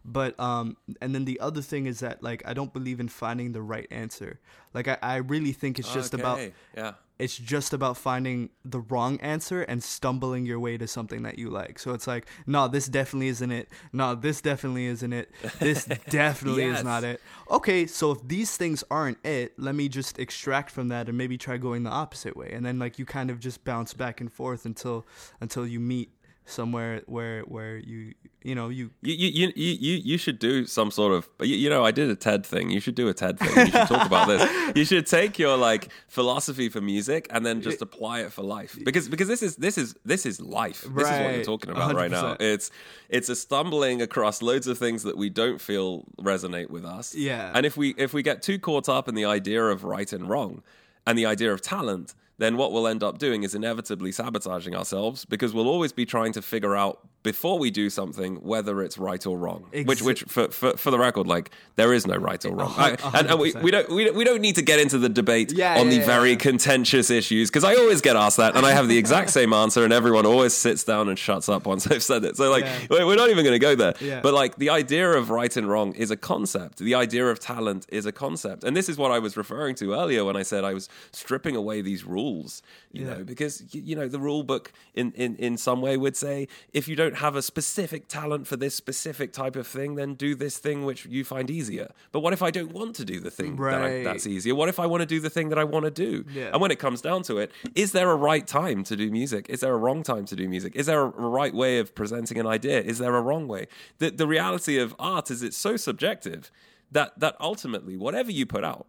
[0.06, 3.52] But um and then the other thing is that like I don't believe in finding
[3.52, 4.40] the right answer.
[4.74, 6.40] Like I, I really think it's just about
[6.76, 6.94] yeah.
[7.18, 11.50] it's just about finding the wrong answer and stumbling your way to something that you
[11.50, 11.80] like.
[11.80, 13.70] So it's like, no, this definitely isn't it.
[13.92, 15.32] No, this definitely isn't it.
[15.60, 16.80] This definitely Yes.
[16.80, 17.20] is not it.
[17.50, 21.38] Okay, so if these things aren't it, let me just extract from that and maybe
[21.40, 22.52] try going the opposite way.
[22.52, 25.08] And then like you kind of just bounce back and forth until
[25.42, 26.12] until you meet
[26.48, 30.90] somewhere where where you you know you You, you, you, you, you- should do some
[30.90, 32.70] sort of, you, you know, I did a TED thing.
[32.70, 33.50] You should do a TED thing.
[33.68, 34.42] You should talk about this.
[34.76, 38.78] You should take your like philosophy for music and then just apply it for life.
[38.84, 40.82] Because, because this is, this is, this is life.
[40.82, 42.36] This is what you're talking about right now.
[42.40, 42.72] It's,
[43.10, 47.14] it's a stumbling across loads of things that we don't feel resonate with us.
[47.16, 47.52] Yeah.
[47.54, 50.30] And if we, if we get too caught up in the idea of right and
[50.30, 50.64] wrong
[51.06, 55.26] and the idea of talent, then what we'll end up doing is inevitably sabotaging ourselves
[55.26, 59.24] because we'll always be trying to figure out before we do something whether it's right
[59.30, 59.62] or wrong.
[59.90, 61.48] which, which for, for, for the record, like
[61.80, 62.74] there is no right or wrong.
[62.78, 65.10] I- and and we, we don't we don't we don't need to get into the
[65.22, 66.38] debate Yeah, on the yeah, very yeah.
[66.50, 69.82] contentious issues because I always get asked that and I have the exact same answer
[69.86, 72.38] and everyone always sits down and shuts up once I've said it.
[72.38, 73.04] So like Yeah.
[73.08, 73.94] we're not even going to go there.
[74.02, 74.22] Yeah.
[74.22, 76.76] But like the idea of right and wrong is a concept.
[76.80, 78.64] The idea of talent is a concept.
[78.66, 81.56] And this is what I was referring to earlier when I said I was stripping
[81.56, 82.62] away these rules,
[82.92, 83.10] you Yeah.
[83.18, 86.88] know, because you know the rule book in, in in some way would say if
[86.88, 90.58] you don't have a specific talent for this specific type of thing, then do this
[90.58, 91.90] thing which you find easier.
[92.12, 94.56] But what if I don't want to do the thing that I, that's easier?
[94.56, 96.26] What if I want to do the thing that I want to do?
[96.32, 96.52] Yeah.
[96.54, 99.48] And when it comes down to it, is there a right time to do music?
[99.50, 100.76] Is there a wrong time to do music?
[100.76, 102.82] Is there a right way of presenting an idea?
[102.82, 103.68] Is there a wrong way?
[103.98, 106.52] The the reality of art is it's so subjective
[106.92, 108.88] that that ultimately whatever you put out,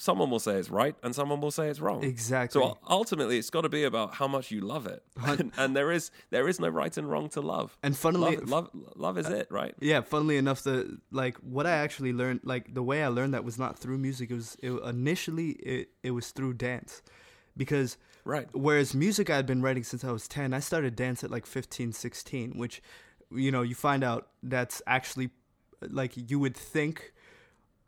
[0.00, 2.02] someone will say it's right and someone will say it's wrong.
[2.04, 2.60] Exactly.
[2.62, 5.90] So ultimately, it's got to be about how much you love it, and, and there
[5.92, 7.76] is there is no right and wrong to love.
[7.82, 9.74] And funnily- love love, love is uh, it, right?
[9.80, 13.44] yeah funnily enough the like what i actually learned like the way i learned that
[13.44, 17.02] was not through music it was it, initially it, it was through dance
[17.56, 18.46] because Right.
[18.52, 21.92] whereas music i'd been writing since i was 10 i started dance at like 15
[21.92, 22.82] 16 which
[23.30, 25.30] you know you find out that's actually
[25.88, 27.12] like you would think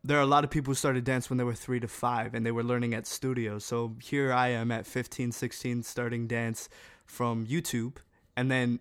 [0.02, 2.34] there are a lot of people who started dance when they were three to five
[2.34, 6.68] and they were learning at studios so here i am at 15 16 starting dance
[7.10, 7.96] from YouTube
[8.36, 8.78] and then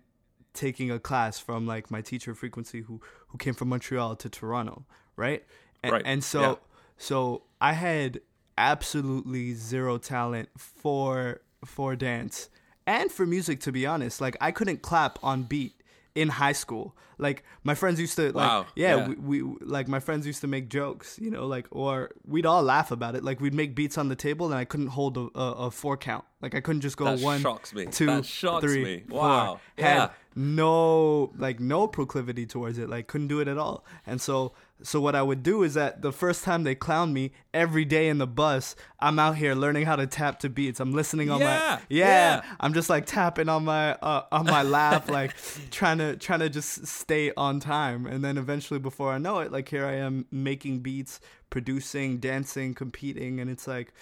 [0.54, 4.84] taking a class from like my teacher frequency who who came from Montreal to Toronto,
[5.16, 5.44] right?
[5.82, 6.54] And, Right, and so yeah.
[6.96, 8.20] so I had
[8.56, 12.48] absolutely zero talent for for dance
[12.86, 14.20] and for music to be honest.
[14.20, 15.74] Like I couldn't clap on beat
[16.14, 16.96] in high school.
[17.18, 19.08] Like my friends used to like Wow, yeah, yeah.
[19.08, 22.62] We, we like my friends used to make jokes, you know, like or we'd all
[22.62, 23.22] laugh about it.
[23.22, 25.98] Like we'd make beats on the table and I couldn't hold a, a, a four
[25.98, 26.24] count.
[26.40, 27.84] Like I couldn't just go That one, shocks me.
[27.86, 29.02] two, That shocks three, me.
[29.08, 29.20] four.
[29.20, 29.60] Wow.
[29.76, 30.08] Had Yeah.
[30.34, 32.88] no like no proclivity towards it.
[32.88, 33.84] Like couldn't do it at all.
[34.06, 37.32] And so so what I would do is that the first time they clown me
[37.52, 40.80] every day in the bus, I'm out here learning how to tap to beats.
[40.80, 42.06] I'm listening on Yeah, my yeah.
[42.36, 42.42] yeah.
[42.60, 45.34] I'm just like tapping on my uh, on my lap, like
[45.70, 48.06] trying to trying to just stay on time.
[48.06, 52.74] And then eventually, before I know it, like here I am making beats, producing, dancing,
[52.74, 53.92] competing, and it's like,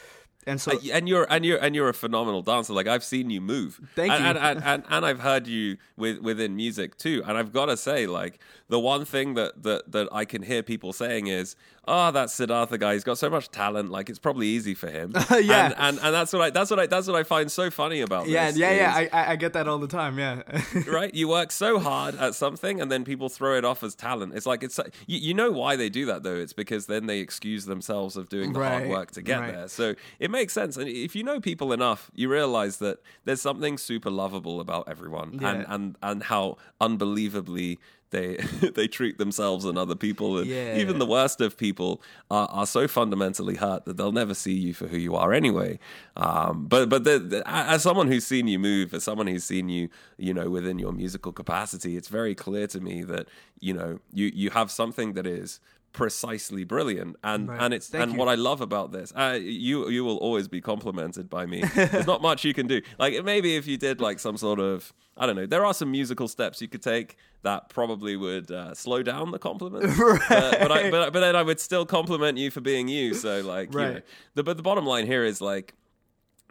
[0.47, 2.73] and so Uh, and you're and you're and you're a phenomenal dancer.
[2.73, 3.81] Like I've seen you move.
[3.95, 4.31] Thank and, you.
[4.31, 7.23] And, and, and and I've heard you with within music too.
[7.27, 10.63] And I've got to say, like the one thing that that that I can hear
[10.63, 11.57] people saying is,
[11.89, 12.95] "Oh, that Siddhartha guy.
[12.95, 13.91] He's got so much talent.
[13.91, 15.67] Like it's probably easy for him." Yeah.
[15.67, 18.01] And, and and that's what I that's what I that's what I find so funny
[18.03, 19.01] about yeah, this yeah, yeah.
[19.01, 20.19] is- I, I I get that all the time.
[20.19, 20.43] Yeah,
[20.87, 21.13] right?
[21.15, 24.35] You work so hard at something, and then people throw it off as talent.
[24.35, 26.37] It's like it's you, you know why they do that though.
[26.37, 29.55] It's because then they excuse themselves of doing the hard work to get right.
[29.55, 29.69] there.
[29.69, 30.77] So it makes sense.
[30.77, 35.31] And if you know people enough, you realize that there's something super lovable about everyone,
[35.43, 35.65] and Yeah.
[35.75, 37.79] and and how unbelievably.
[38.11, 38.37] They
[38.75, 40.77] they treat themselves and other people, and Yeah.
[40.79, 44.75] even the worst of people are, are so fundamentally hurt that they'll never see you
[44.75, 45.79] for who you are anyway.
[46.17, 49.69] Um, but but the, the- as someone who's seen you move, as someone who's seen
[49.69, 53.29] you, you know, within your musical capacity, it's very clear to me that
[53.61, 55.61] you know you you have something that is
[55.93, 57.61] precisely brilliant and Right.
[57.63, 58.19] and it's Thank and you.
[58.19, 62.07] what I love about this uh, you you will always be complimented by me there's
[62.07, 65.27] not much you can do like maybe if you did like some sort of I
[65.27, 69.03] don't know there are some musical steps you could take that probably would uh, slow
[69.03, 72.61] down the compliment but, but, I, but but then I would still compliment you for
[72.61, 74.05] being you so like you know, Right.
[74.35, 75.75] the but the bottom line here is like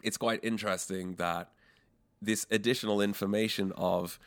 [0.03, 1.51] it's quite interesting that
[2.21, 4.19] this additional information of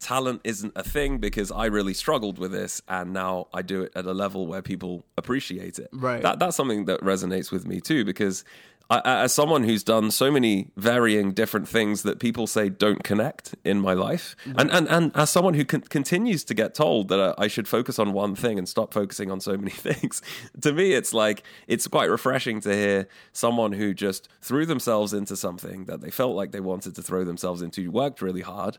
[0.00, 3.92] talent isn't a thing because I really struggled with this and now I do it
[3.94, 5.88] at a level where people appreciate it.
[5.92, 6.22] Right.
[6.22, 8.44] That that's something that resonates with me too because
[8.90, 13.54] I, as someone who's done so many varying different things that people say don't connect
[13.64, 17.20] in my life, and, and, and as someone who con- continues to get told that
[17.20, 20.20] uh, I should focus on one thing and stop focusing on so many things,
[20.60, 25.36] to me, it's like, it's quite refreshing to hear someone who just threw themselves into
[25.36, 28.76] something that they felt like they wanted to throw themselves into, worked really hard,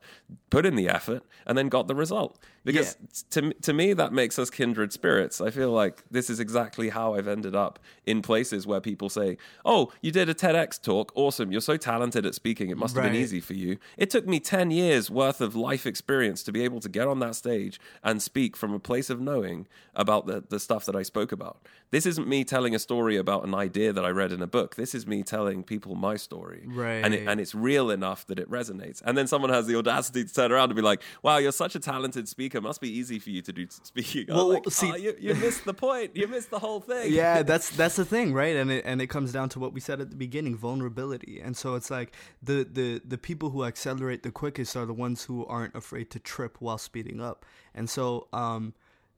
[0.50, 2.38] put in the effort, and then got the result.
[2.63, 2.95] Because
[3.32, 5.41] to, to me, that makes us kindred spirits.
[5.41, 9.38] I feel like this is exactly how I've ended up in places where people say,
[9.65, 11.11] Oh, you did a TEDx talk.
[11.15, 11.51] Awesome.
[11.51, 12.69] You're so talented at speaking.
[12.69, 13.77] It must have been easy for you.
[13.97, 17.19] It took me 10 years worth of life experience to be able to get on
[17.19, 21.03] that stage and speak from a place of knowing about the, the stuff that I
[21.03, 21.59] spoke about.
[21.91, 24.75] This isn't me telling a story about an idea that I read in a book.
[24.75, 26.63] This is me telling people my story.
[27.04, 29.01] And, it, and it's real enough that it resonates.
[29.06, 31.75] And then someone has the audacity to turn around and be like, wow, you're such
[31.75, 32.62] a talented speaker.
[32.62, 34.27] Must be easy for you to do speaking.
[34.30, 36.15] Well, like, see- "Oh, you, you missed the point.
[36.15, 37.12] You missed the whole thing.
[37.21, 39.80] yeah that's that's the thing right and it and it comes down to what we
[39.80, 44.23] said at the beginning vulnerability and so it's like the the the people who accelerate
[44.23, 48.27] the quickest are the ones who aren't afraid to trip while speeding up and so
[48.34, 48.73] um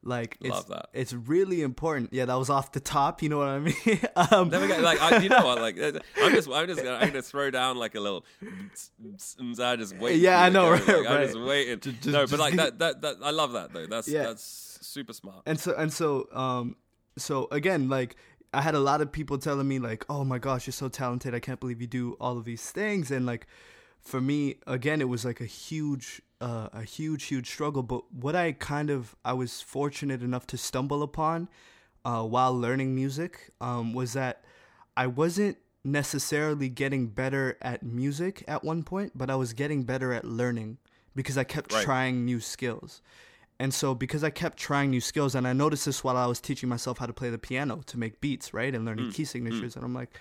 [0.06, 0.90] like it's Love that.
[0.94, 3.74] it's really important yeah that was off the top you know what i mean
[4.16, 5.78] um Never get like I, you know what like
[6.22, 8.26] I'm just I'm just gonna, I'm gonna throw down like a little
[9.60, 10.20] I just wait.
[10.20, 11.80] Yeah, I know, Like, right, I'm just waiting.
[11.80, 13.86] Just- no, but like that, that that I love that though.
[13.88, 14.24] That's Yeah.
[14.24, 15.44] that's super smart.
[15.46, 16.76] and so and so um
[17.18, 18.16] so again like
[18.54, 21.34] i had a lot of people telling me like oh my gosh you're so talented
[21.34, 23.48] i can't believe you do all of these things and like
[24.02, 28.36] for me again it was like a huge uh, a huge huge struggle but what
[28.36, 31.48] i kind of i was fortunate enough to stumble upon
[32.10, 34.36] uh, while learning music um, was that
[35.04, 40.10] i wasn't necessarily getting better at music at one point but i was getting better
[40.20, 40.78] at learning
[41.16, 41.86] because i kept Right.
[41.86, 43.02] trying new skills
[43.60, 46.40] and so because I kept trying new skills and I noticed this while I was
[46.42, 48.74] teaching myself how to play the piano to make beats, right?
[48.76, 50.12] And learning key signatures and I'm like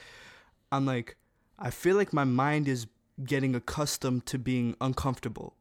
[0.70, 1.16] I'm like
[1.58, 2.86] I feel like my mind is
[3.24, 5.56] getting accustomed to being uncomfortable.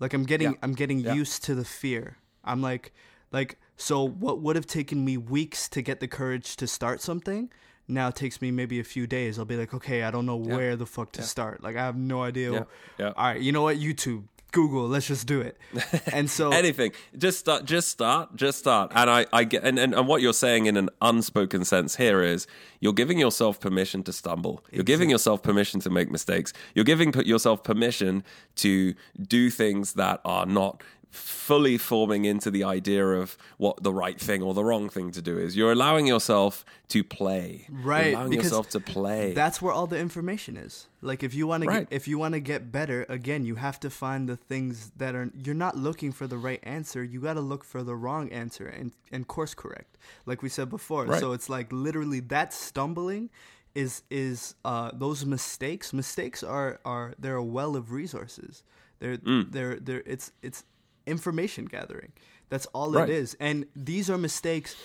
[0.00, 0.58] Like I'm getting Yeah.
[0.62, 1.14] I'm getting Yeah.
[1.14, 2.16] used to the fear.
[2.44, 2.92] I'm like
[3.32, 7.50] like so what would have taken me weeks to get the courage to start something
[7.86, 9.38] now takes me maybe a few days.
[9.38, 11.62] I'll be like, okay, I don't know where the fuck to start.
[11.62, 12.52] Like I have no idea.
[12.52, 12.64] Yeah.
[12.98, 13.12] Yeah.
[13.16, 13.78] All right, you know what?
[13.78, 14.24] YouTube.
[14.52, 14.88] Google.
[14.88, 15.56] Let's just do it.
[16.12, 19.94] And so anything just start just start just start and i i get and, and,
[19.94, 22.46] and what you're saying in an unspoken sense here is
[22.80, 27.12] you're giving yourself permission to stumble you're giving yourself permission to make mistakes you're giving
[27.12, 28.24] yourself permission
[28.56, 34.20] to do things that are not fully forming into the idea of what the right
[34.20, 38.08] thing or the wrong thing to do is you're allowing yourself to play Right.
[38.10, 41.62] You're allowing yourself to play that's where all the information is like if you want
[41.62, 41.88] to Right.
[41.88, 45.14] get if you want to get better again you have to find the things that
[45.14, 48.28] are you're not looking for the right answer you got to look for the wrong
[48.30, 49.96] answer and and course correct
[50.26, 51.20] like we said before Right.
[51.20, 53.30] so it's like literally that stumbling
[53.74, 58.62] is is uh those mistakes mistakes are are they're a well of resources
[58.98, 59.52] they're Mm.
[59.52, 60.64] they're they're it's it's
[61.08, 62.12] information gathering
[62.50, 63.08] that's all Right.
[63.08, 64.76] it is and these are mistakes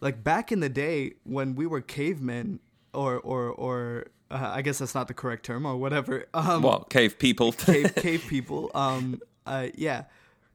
[0.00, 2.60] like back in the day when we were cavemen
[2.92, 6.24] or or or uh, I guess that's not the correct term or whatever.
[6.32, 8.70] Um, what cave people cave cave people.
[8.74, 10.04] Um, uh, yeah,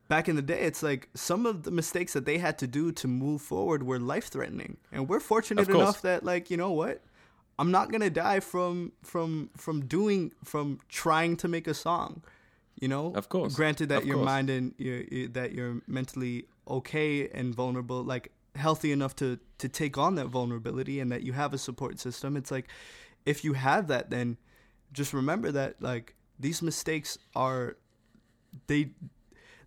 [0.08, 2.92] back in the day, it's like some of the mistakes that they had to do
[2.94, 7.02] to move forward were life threatening, and we're fortunate enough that like you know what.
[7.58, 12.22] I'm not gonna die from from from doing from trying to make a song,
[12.80, 13.14] you know.
[13.16, 13.56] Of course.
[13.56, 14.26] Granted that Of your course.
[14.26, 14.74] mind and
[15.34, 21.00] that you're mentally okay and vulnerable, like healthy enough to to take on that vulnerability,
[21.00, 22.36] and that you have a support system.
[22.38, 22.68] It's like
[23.26, 24.38] if you have that, then
[24.94, 27.78] just remember that like these mistakes are
[28.68, 28.90] they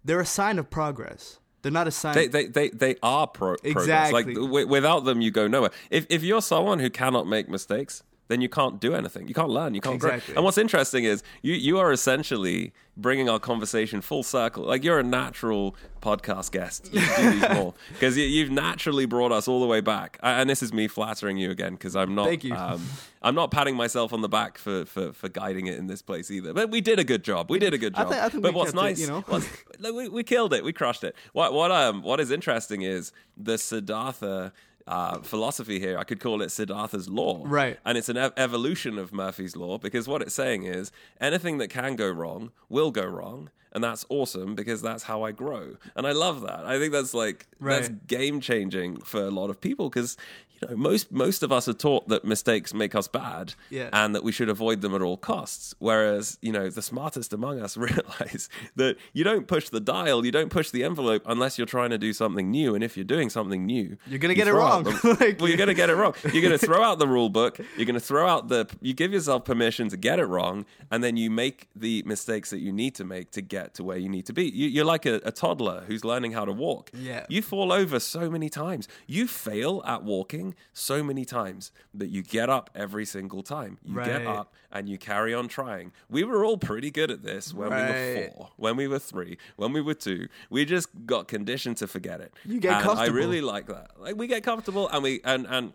[0.05, 1.39] they're a sign of progress.
[1.63, 2.15] They're not a sign.
[2.15, 4.13] They, they, they, they are pro- progress.
[4.13, 4.35] Like Exactly.
[4.35, 5.71] w- without them, you go nowhere.
[5.91, 9.27] If, if you're someone who cannot make mistakes, then you can't do anything.
[9.29, 9.75] You can't learn.
[9.75, 10.35] You can't Exactly.
[10.35, 10.39] grow.
[10.39, 14.65] And what's interesting is you, you are essentially bringing our conversation full circle.
[14.65, 16.93] Like you're a natural podcast guest.
[16.93, 20.19] You do these more because you, you've naturally brought us all the way back.
[20.23, 22.27] And this is me flattering you again because I'm not.
[22.27, 22.55] Thank you.
[22.55, 22.85] Um,
[23.23, 26.31] I'm not patting myself on the back for, for, for guiding it in this place
[26.31, 26.53] either.
[26.53, 27.51] But we did a good job.
[27.51, 28.13] We did a good I job.
[28.13, 29.21] I think but what's kept it, nice, you know?
[29.27, 29.49] what's-
[29.79, 30.63] like, we, we killed it.
[30.65, 31.17] We crushed it.
[31.33, 34.53] What what um what is interesting is the Siddhartha
[34.89, 35.97] uh, philosophy here.
[35.99, 37.79] I could call it Siddhartha's law, Right.
[37.85, 41.69] And it's an ev- evolution of Murphy's law because what it's saying is anything that
[41.69, 43.51] can go wrong will go wrong.
[43.71, 46.65] And that's awesome because that's how I grow, and I love that.
[46.65, 50.17] I think that's like that's game changing for a lot of people because
[50.61, 53.91] you know most most of us are taught that mistakes make us bad, Yeah.
[53.93, 55.75] and that we should avoid them at all costs.
[55.79, 60.33] Whereas, you know, the smartest among us realize that you don't push the dial, you
[60.33, 62.75] don't push the envelope unless you're trying to do something new.
[62.75, 64.85] And if you're doing something new, You're gonna you get it wrong.
[65.05, 66.15] Like- well, you're going to get it wrong.
[66.33, 67.59] You're going to throw out the rule book.
[67.77, 68.67] You're going to throw out the.
[68.81, 72.59] You give yourself permission to get it wrong, and then you make the mistakes that
[72.59, 74.45] you need to make to get to where you need to be.
[74.45, 76.91] You, you're like a, a toddler who's learning how to walk.
[76.93, 77.27] Yeah.
[77.29, 78.89] You fall over so many times.
[79.07, 83.79] You fail at walking so many times that you get up every single time.
[83.85, 85.93] You get up and you carry on trying.
[86.11, 89.39] We were all pretty good at this when we were four, when we were three,
[89.57, 90.29] when we were two.
[90.51, 92.33] We just got conditioned to forget it.
[92.45, 93.17] You get and I comfortable.
[93.17, 93.91] really like that.
[93.99, 95.73] Like we get comfortable and we and and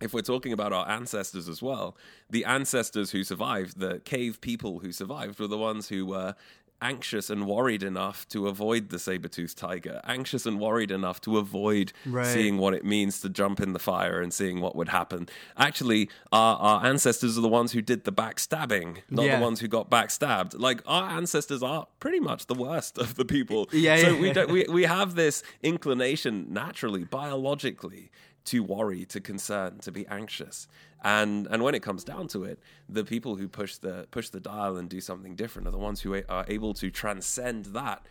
[0.00, 1.96] if we're talking about our ancestors as well,
[2.28, 6.34] the ancestors who survived, the cave people who survived, were the ones who were
[6.82, 11.92] anxious and worried enough to avoid the saber-toothed tiger, anxious and worried enough to avoid
[12.04, 12.26] Right.
[12.26, 15.28] seeing what it means to jump in the fire and seeing what would happen.
[15.56, 19.38] Actually, our, our ancestors are the ones who did the backstabbing, not Yeah.
[19.38, 20.58] the ones who got backstabbed.
[20.58, 23.68] Like our ancestors are pretty much the worst of the people.
[23.72, 28.10] Yeah, so yeah, we don't we, we have this inclination naturally, biologically,
[28.46, 30.68] to worry, to concern, to be anxious.
[31.02, 34.40] And and when it comes down to it, the people who push the push the
[34.40, 38.06] dial and do something different are the ones who are able to transcend that.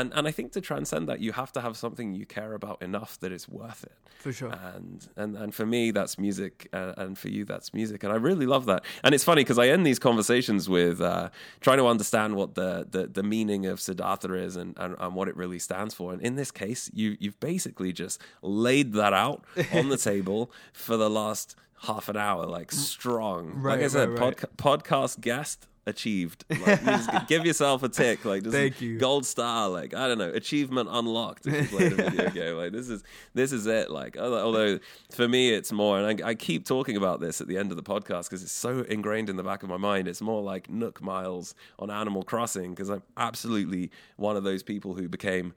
[0.00, 2.82] And and I think to transcend that, you have to have something you care about
[2.82, 3.92] enough that it's worth it.
[4.18, 4.52] For sure.
[4.74, 8.16] And and and for me, that's music, uh, and for you, that's music, and I
[8.16, 8.84] really love that.
[9.02, 11.30] And it's funny because I end these conversations with uh,
[11.60, 15.28] trying to understand what the, the the meaning of Siddhartha is and, and and what
[15.28, 16.12] it really stands for.
[16.12, 20.96] And in this case, you you've basically just laid that out on the table for
[20.96, 23.52] the last half an hour, like strong.
[23.54, 24.36] Right, like I said, right, right.
[24.36, 26.44] podca- podcast guest achieved.
[26.66, 28.24] Like, just give yourself a tick.
[28.24, 28.98] Like just Thank you.
[28.98, 29.68] gold star.
[29.68, 31.46] Like I don't know, achievement unlocked.
[31.46, 33.90] If you played a video game, like this is this is it.
[33.90, 34.78] Like although,
[35.12, 37.76] for me it's more, and I, I keep talking about this at the end of
[37.76, 40.08] the podcast because it's so ingrained in the back of my mind.
[40.08, 44.94] It's more like Nook Miles on Animal Crossing because I'm absolutely one of those people
[44.94, 45.54] who became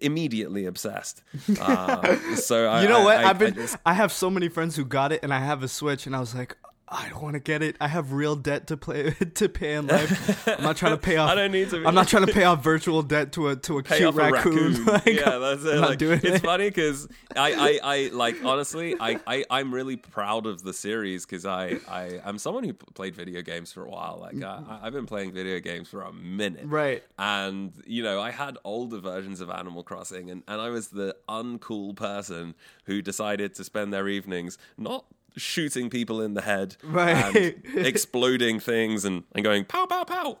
[0.00, 1.22] immediately obsessed.
[1.60, 3.16] Uh, so I, you know I- what?
[3.18, 3.54] I, have been.
[3.54, 6.14] Just- I have so many friends who got it, and I have a Switch, and
[6.16, 6.56] I was like,
[6.90, 7.76] I don't want to get it.
[7.80, 10.48] I have real debt to play to pay in life.
[10.48, 11.30] I'm not trying to pay off.
[11.30, 11.80] I don't need to.
[11.80, 14.14] Be, I'm not trying to pay off virtual debt to a to a pay cute
[14.14, 14.58] raccoon.
[14.58, 14.84] a raccoon.
[14.88, 15.80] Like, yeah, that's it.
[15.80, 16.42] Like, it's it.
[16.42, 21.26] funny because I, I, I, like honestly, I, I, I'm really proud of the series
[21.26, 24.18] because I, I, I'm someone who played video games for a while.
[24.20, 24.70] Like mm-hmm.
[24.70, 27.02] I, I've been playing video games for a minute, Right.
[27.18, 31.16] And you know, I had older versions of Animal Crossing, and, and I was the
[31.28, 35.04] uncool person who decided to spend their evenings not
[35.36, 37.36] shooting people in the head Right.
[37.36, 40.38] and exploding things and, and going pow pow pow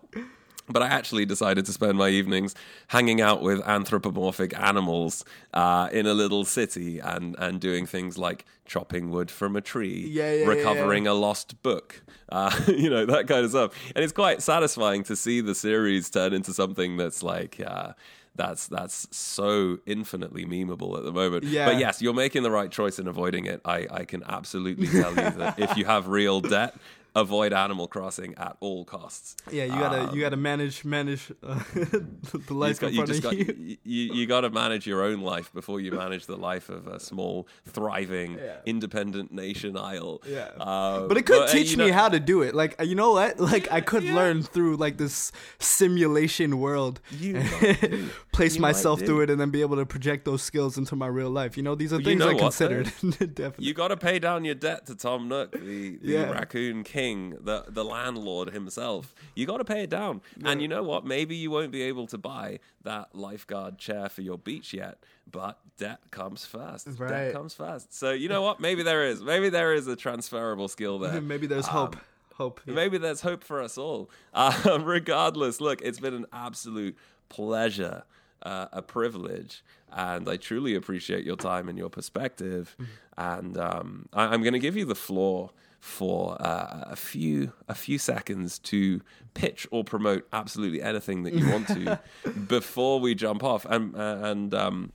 [0.70, 2.54] but I actually decided to spend my evenings
[2.88, 5.24] hanging out with anthropomorphic animals
[5.54, 10.06] uh, in a little city and, and doing things like chopping wood from a tree,
[10.10, 13.72] Yeah, yeah, recovering a lost book, uh, you know, that kind of stuff.
[13.96, 17.58] And it's quite satisfying to see the series turn into something that's like.
[17.66, 17.94] Uh,
[18.38, 21.44] that's that's so infinitely memeable at the moment.
[21.44, 21.66] Yeah.
[21.66, 23.60] But yes, you're making the right choice in avoiding it.
[23.66, 26.74] I, I can absolutely tell you that if you have real debt,
[27.16, 29.36] avoid Animal Crossing at all costs.
[29.50, 32.06] Yeah, you gotta you gotta manage manage uh, the
[32.48, 33.76] You life got, in you, front just of got, you.
[33.84, 36.98] you, you got to manage your own life before you manage the life of a
[37.00, 38.56] small, thriving, Yeah.
[38.66, 40.22] independent nation isle.
[40.26, 40.48] Yeah.
[40.60, 42.54] Uh, But it could uh, teach you me know- how to do it.
[42.54, 43.38] Like uh, you know what?
[43.40, 44.14] Like I could yeah.
[44.14, 47.00] learn through like this simulation world.
[47.10, 47.40] You
[48.32, 51.06] place You myself through it and then be able to project those skills into my
[51.06, 51.56] real life.
[51.56, 52.84] You know, these are You things know I what, considered.
[53.02, 53.64] Definitely.
[53.66, 57.64] You got to pay down your debt to Tom Nook, the, the raccoon king, the
[57.68, 59.14] the landlord himself.
[59.34, 60.20] You got to pay it down.
[60.44, 61.04] And you know what?
[61.04, 64.98] Maybe you won't be able to buy that lifeguard chair for your beach yet,
[65.30, 66.88] but debt comes first.
[66.98, 67.08] Right.
[67.08, 67.94] Debt comes first.
[67.94, 68.60] So you know what?
[68.60, 69.22] Maybe there is.
[69.22, 71.20] Maybe there is a transferable skill there.
[71.34, 71.96] Maybe there's hope.
[71.96, 72.02] Um,
[72.36, 72.60] Hope.
[72.66, 72.74] yeah.
[72.74, 74.10] Maybe there's hope for us all.
[74.32, 76.96] Uh, regardless, look, it's been an absolute
[77.28, 78.04] pleasure,
[78.44, 82.76] uh, a privilege, and I truly appreciate your time and your perspective.
[83.16, 87.74] And um, I, I'm going to give you the floor for uh, a few a
[87.74, 89.00] few seconds to
[89.34, 92.00] pitch or promote absolutely anything that you want to
[92.48, 93.64] before we jump off.
[93.64, 94.92] And uh, and um,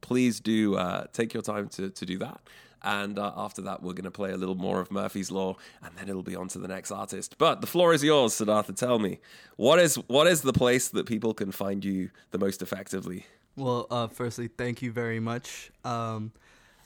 [0.00, 2.40] please do uh, take your time to, to do that.
[2.82, 5.96] And uh, after that, we're going to play a little more of Murphy's Law, and
[5.96, 7.36] then it'll be on to the next artist.
[7.36, 8.72] But the floor is yours, Siddhartha.
[8.72, 9.18] Tell me,
[9.56, 13.26] what is what is the place that people can find you the most effectively?
[13.56, 15.72] Well, uh, firstly, thank you very much.
[15.84, 16.32] Um,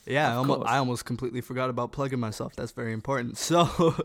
[0.07, 0.66] yeah, I almost.
[0.66, 2.55] I almost completely forgot about plugging myself.
[2.57, 3.38] That's very important.
[3.53, 3.96] So,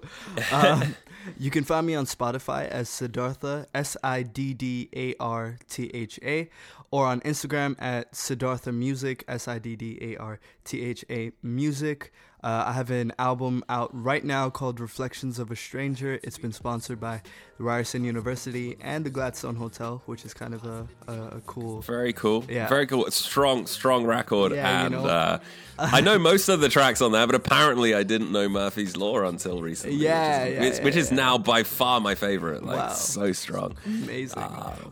[0.51, 0.95] um,
[1.37, 5.89] you can find me on Spotify as Siddhartha, S I D D A R T
[5.93, 6.49] H A,
[6.91, 11.31] or on Instagram at Siddhartha Music, S I D D A R T H A
[11.41, 12.11] Music.
[12.43, 16.19] Uh, I have an album out right now called Reflections of a Stranger.
[16.21, 17.21] It's been sponsored by
[17.57, 21.81] Ryerson University and the Gladstone Hotel, which is kind of a, a, a cool.
[21.81, 22.45] Very cool.
[22.47, 22.67] Yeah.
[22.67, 23.09] Very cool.
[23.09, 24.51] Strong, strong record.
[24.51, 25.09] Yeah, you and know.
[25.09, 25.39] uh,
[25.79, 29.23] I know most of the tracks on there, but apparently I didn't know Murphy's Law
[29.23, 29.97] until recently.
[29.97, 32.63] Yeah, which is, yeah, which, yeah, which is now by far my favorite.
[32.63, 32.93] Like Wow.
[32.93, 33.75] so strong.
[33.85, 34.43] Amazing.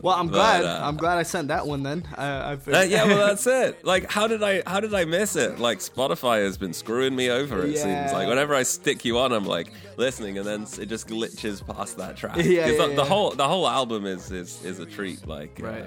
[0.02, 0.64] well, I'm but, glad.
[0.64, 1.84] uh, I'm glad I sent that one.
[1.84, 3.84] Then I, I've, Uh, yeah, well, that's it.
[3.84, 5.60] Like, how did I how did I miss it?
[5.60, 7.35] Like, Spotify has been screwing me over.
[7.44, 7.82] It Yeah.
[7.82, 11.64] seems like whenever I stick you on, I'm like listening, and then it just glitches
[11.66, 12.36] past that track.
[12.36, 15.26] Yeah, yeah, the, the whole the whole album is is is a treat.
[15.26, 15.84] Like, uh,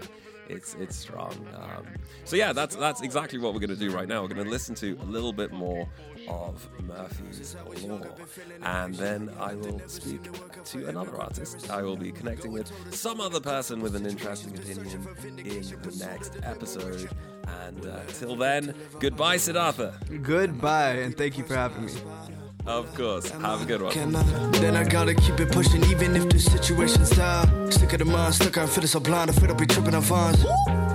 [0.47, 1.33] it's it's strong.
[1.55, 1.85] Um,
[2.25, 4.21] so yeah, that's that's exactly what we're gonna do right now.
[4.21, 5.87] We're gonna listen to a little bit more
[6.29, 8.01] of Murphy's Law,
[8.63, 10.21] and then I will speak
[10.65, 11.69] to another artist.
[11.69, 15.07] I will be connecting with some other person with an interesting opinion
[15.37, 17.09] in the next episode.
[17.65, 19.93] And uh, till then, goodbye, Siddhartha.
[20.21, 21.93] Goodbye, and thank you for having me.
[22.69, 23.97] Of course, have a good one.
[23.97, 24.49] I?
[24.59, 27.71] Then I gotta keep it pushing, even if the situation's dire.
[27.71, 30.45] Stick of the mind, stuck on fit so blind, afraid I'll be tripping on vines.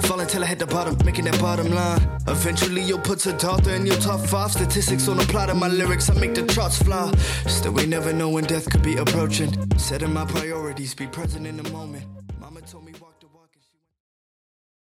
[0.06, 2.00] Falling till I hit the bottom, making that bottom line.
[2.28, 4.52] Eventually, you'll put Siddhartha in your top five.
[4.52, 7.12] Statistics on the plot of my lyrics, I make the charts fly.
[7.46, 9.50] Still, we never know when death could be approaching.
[9.76, 12.04] Setting my priorities, be present in the moment.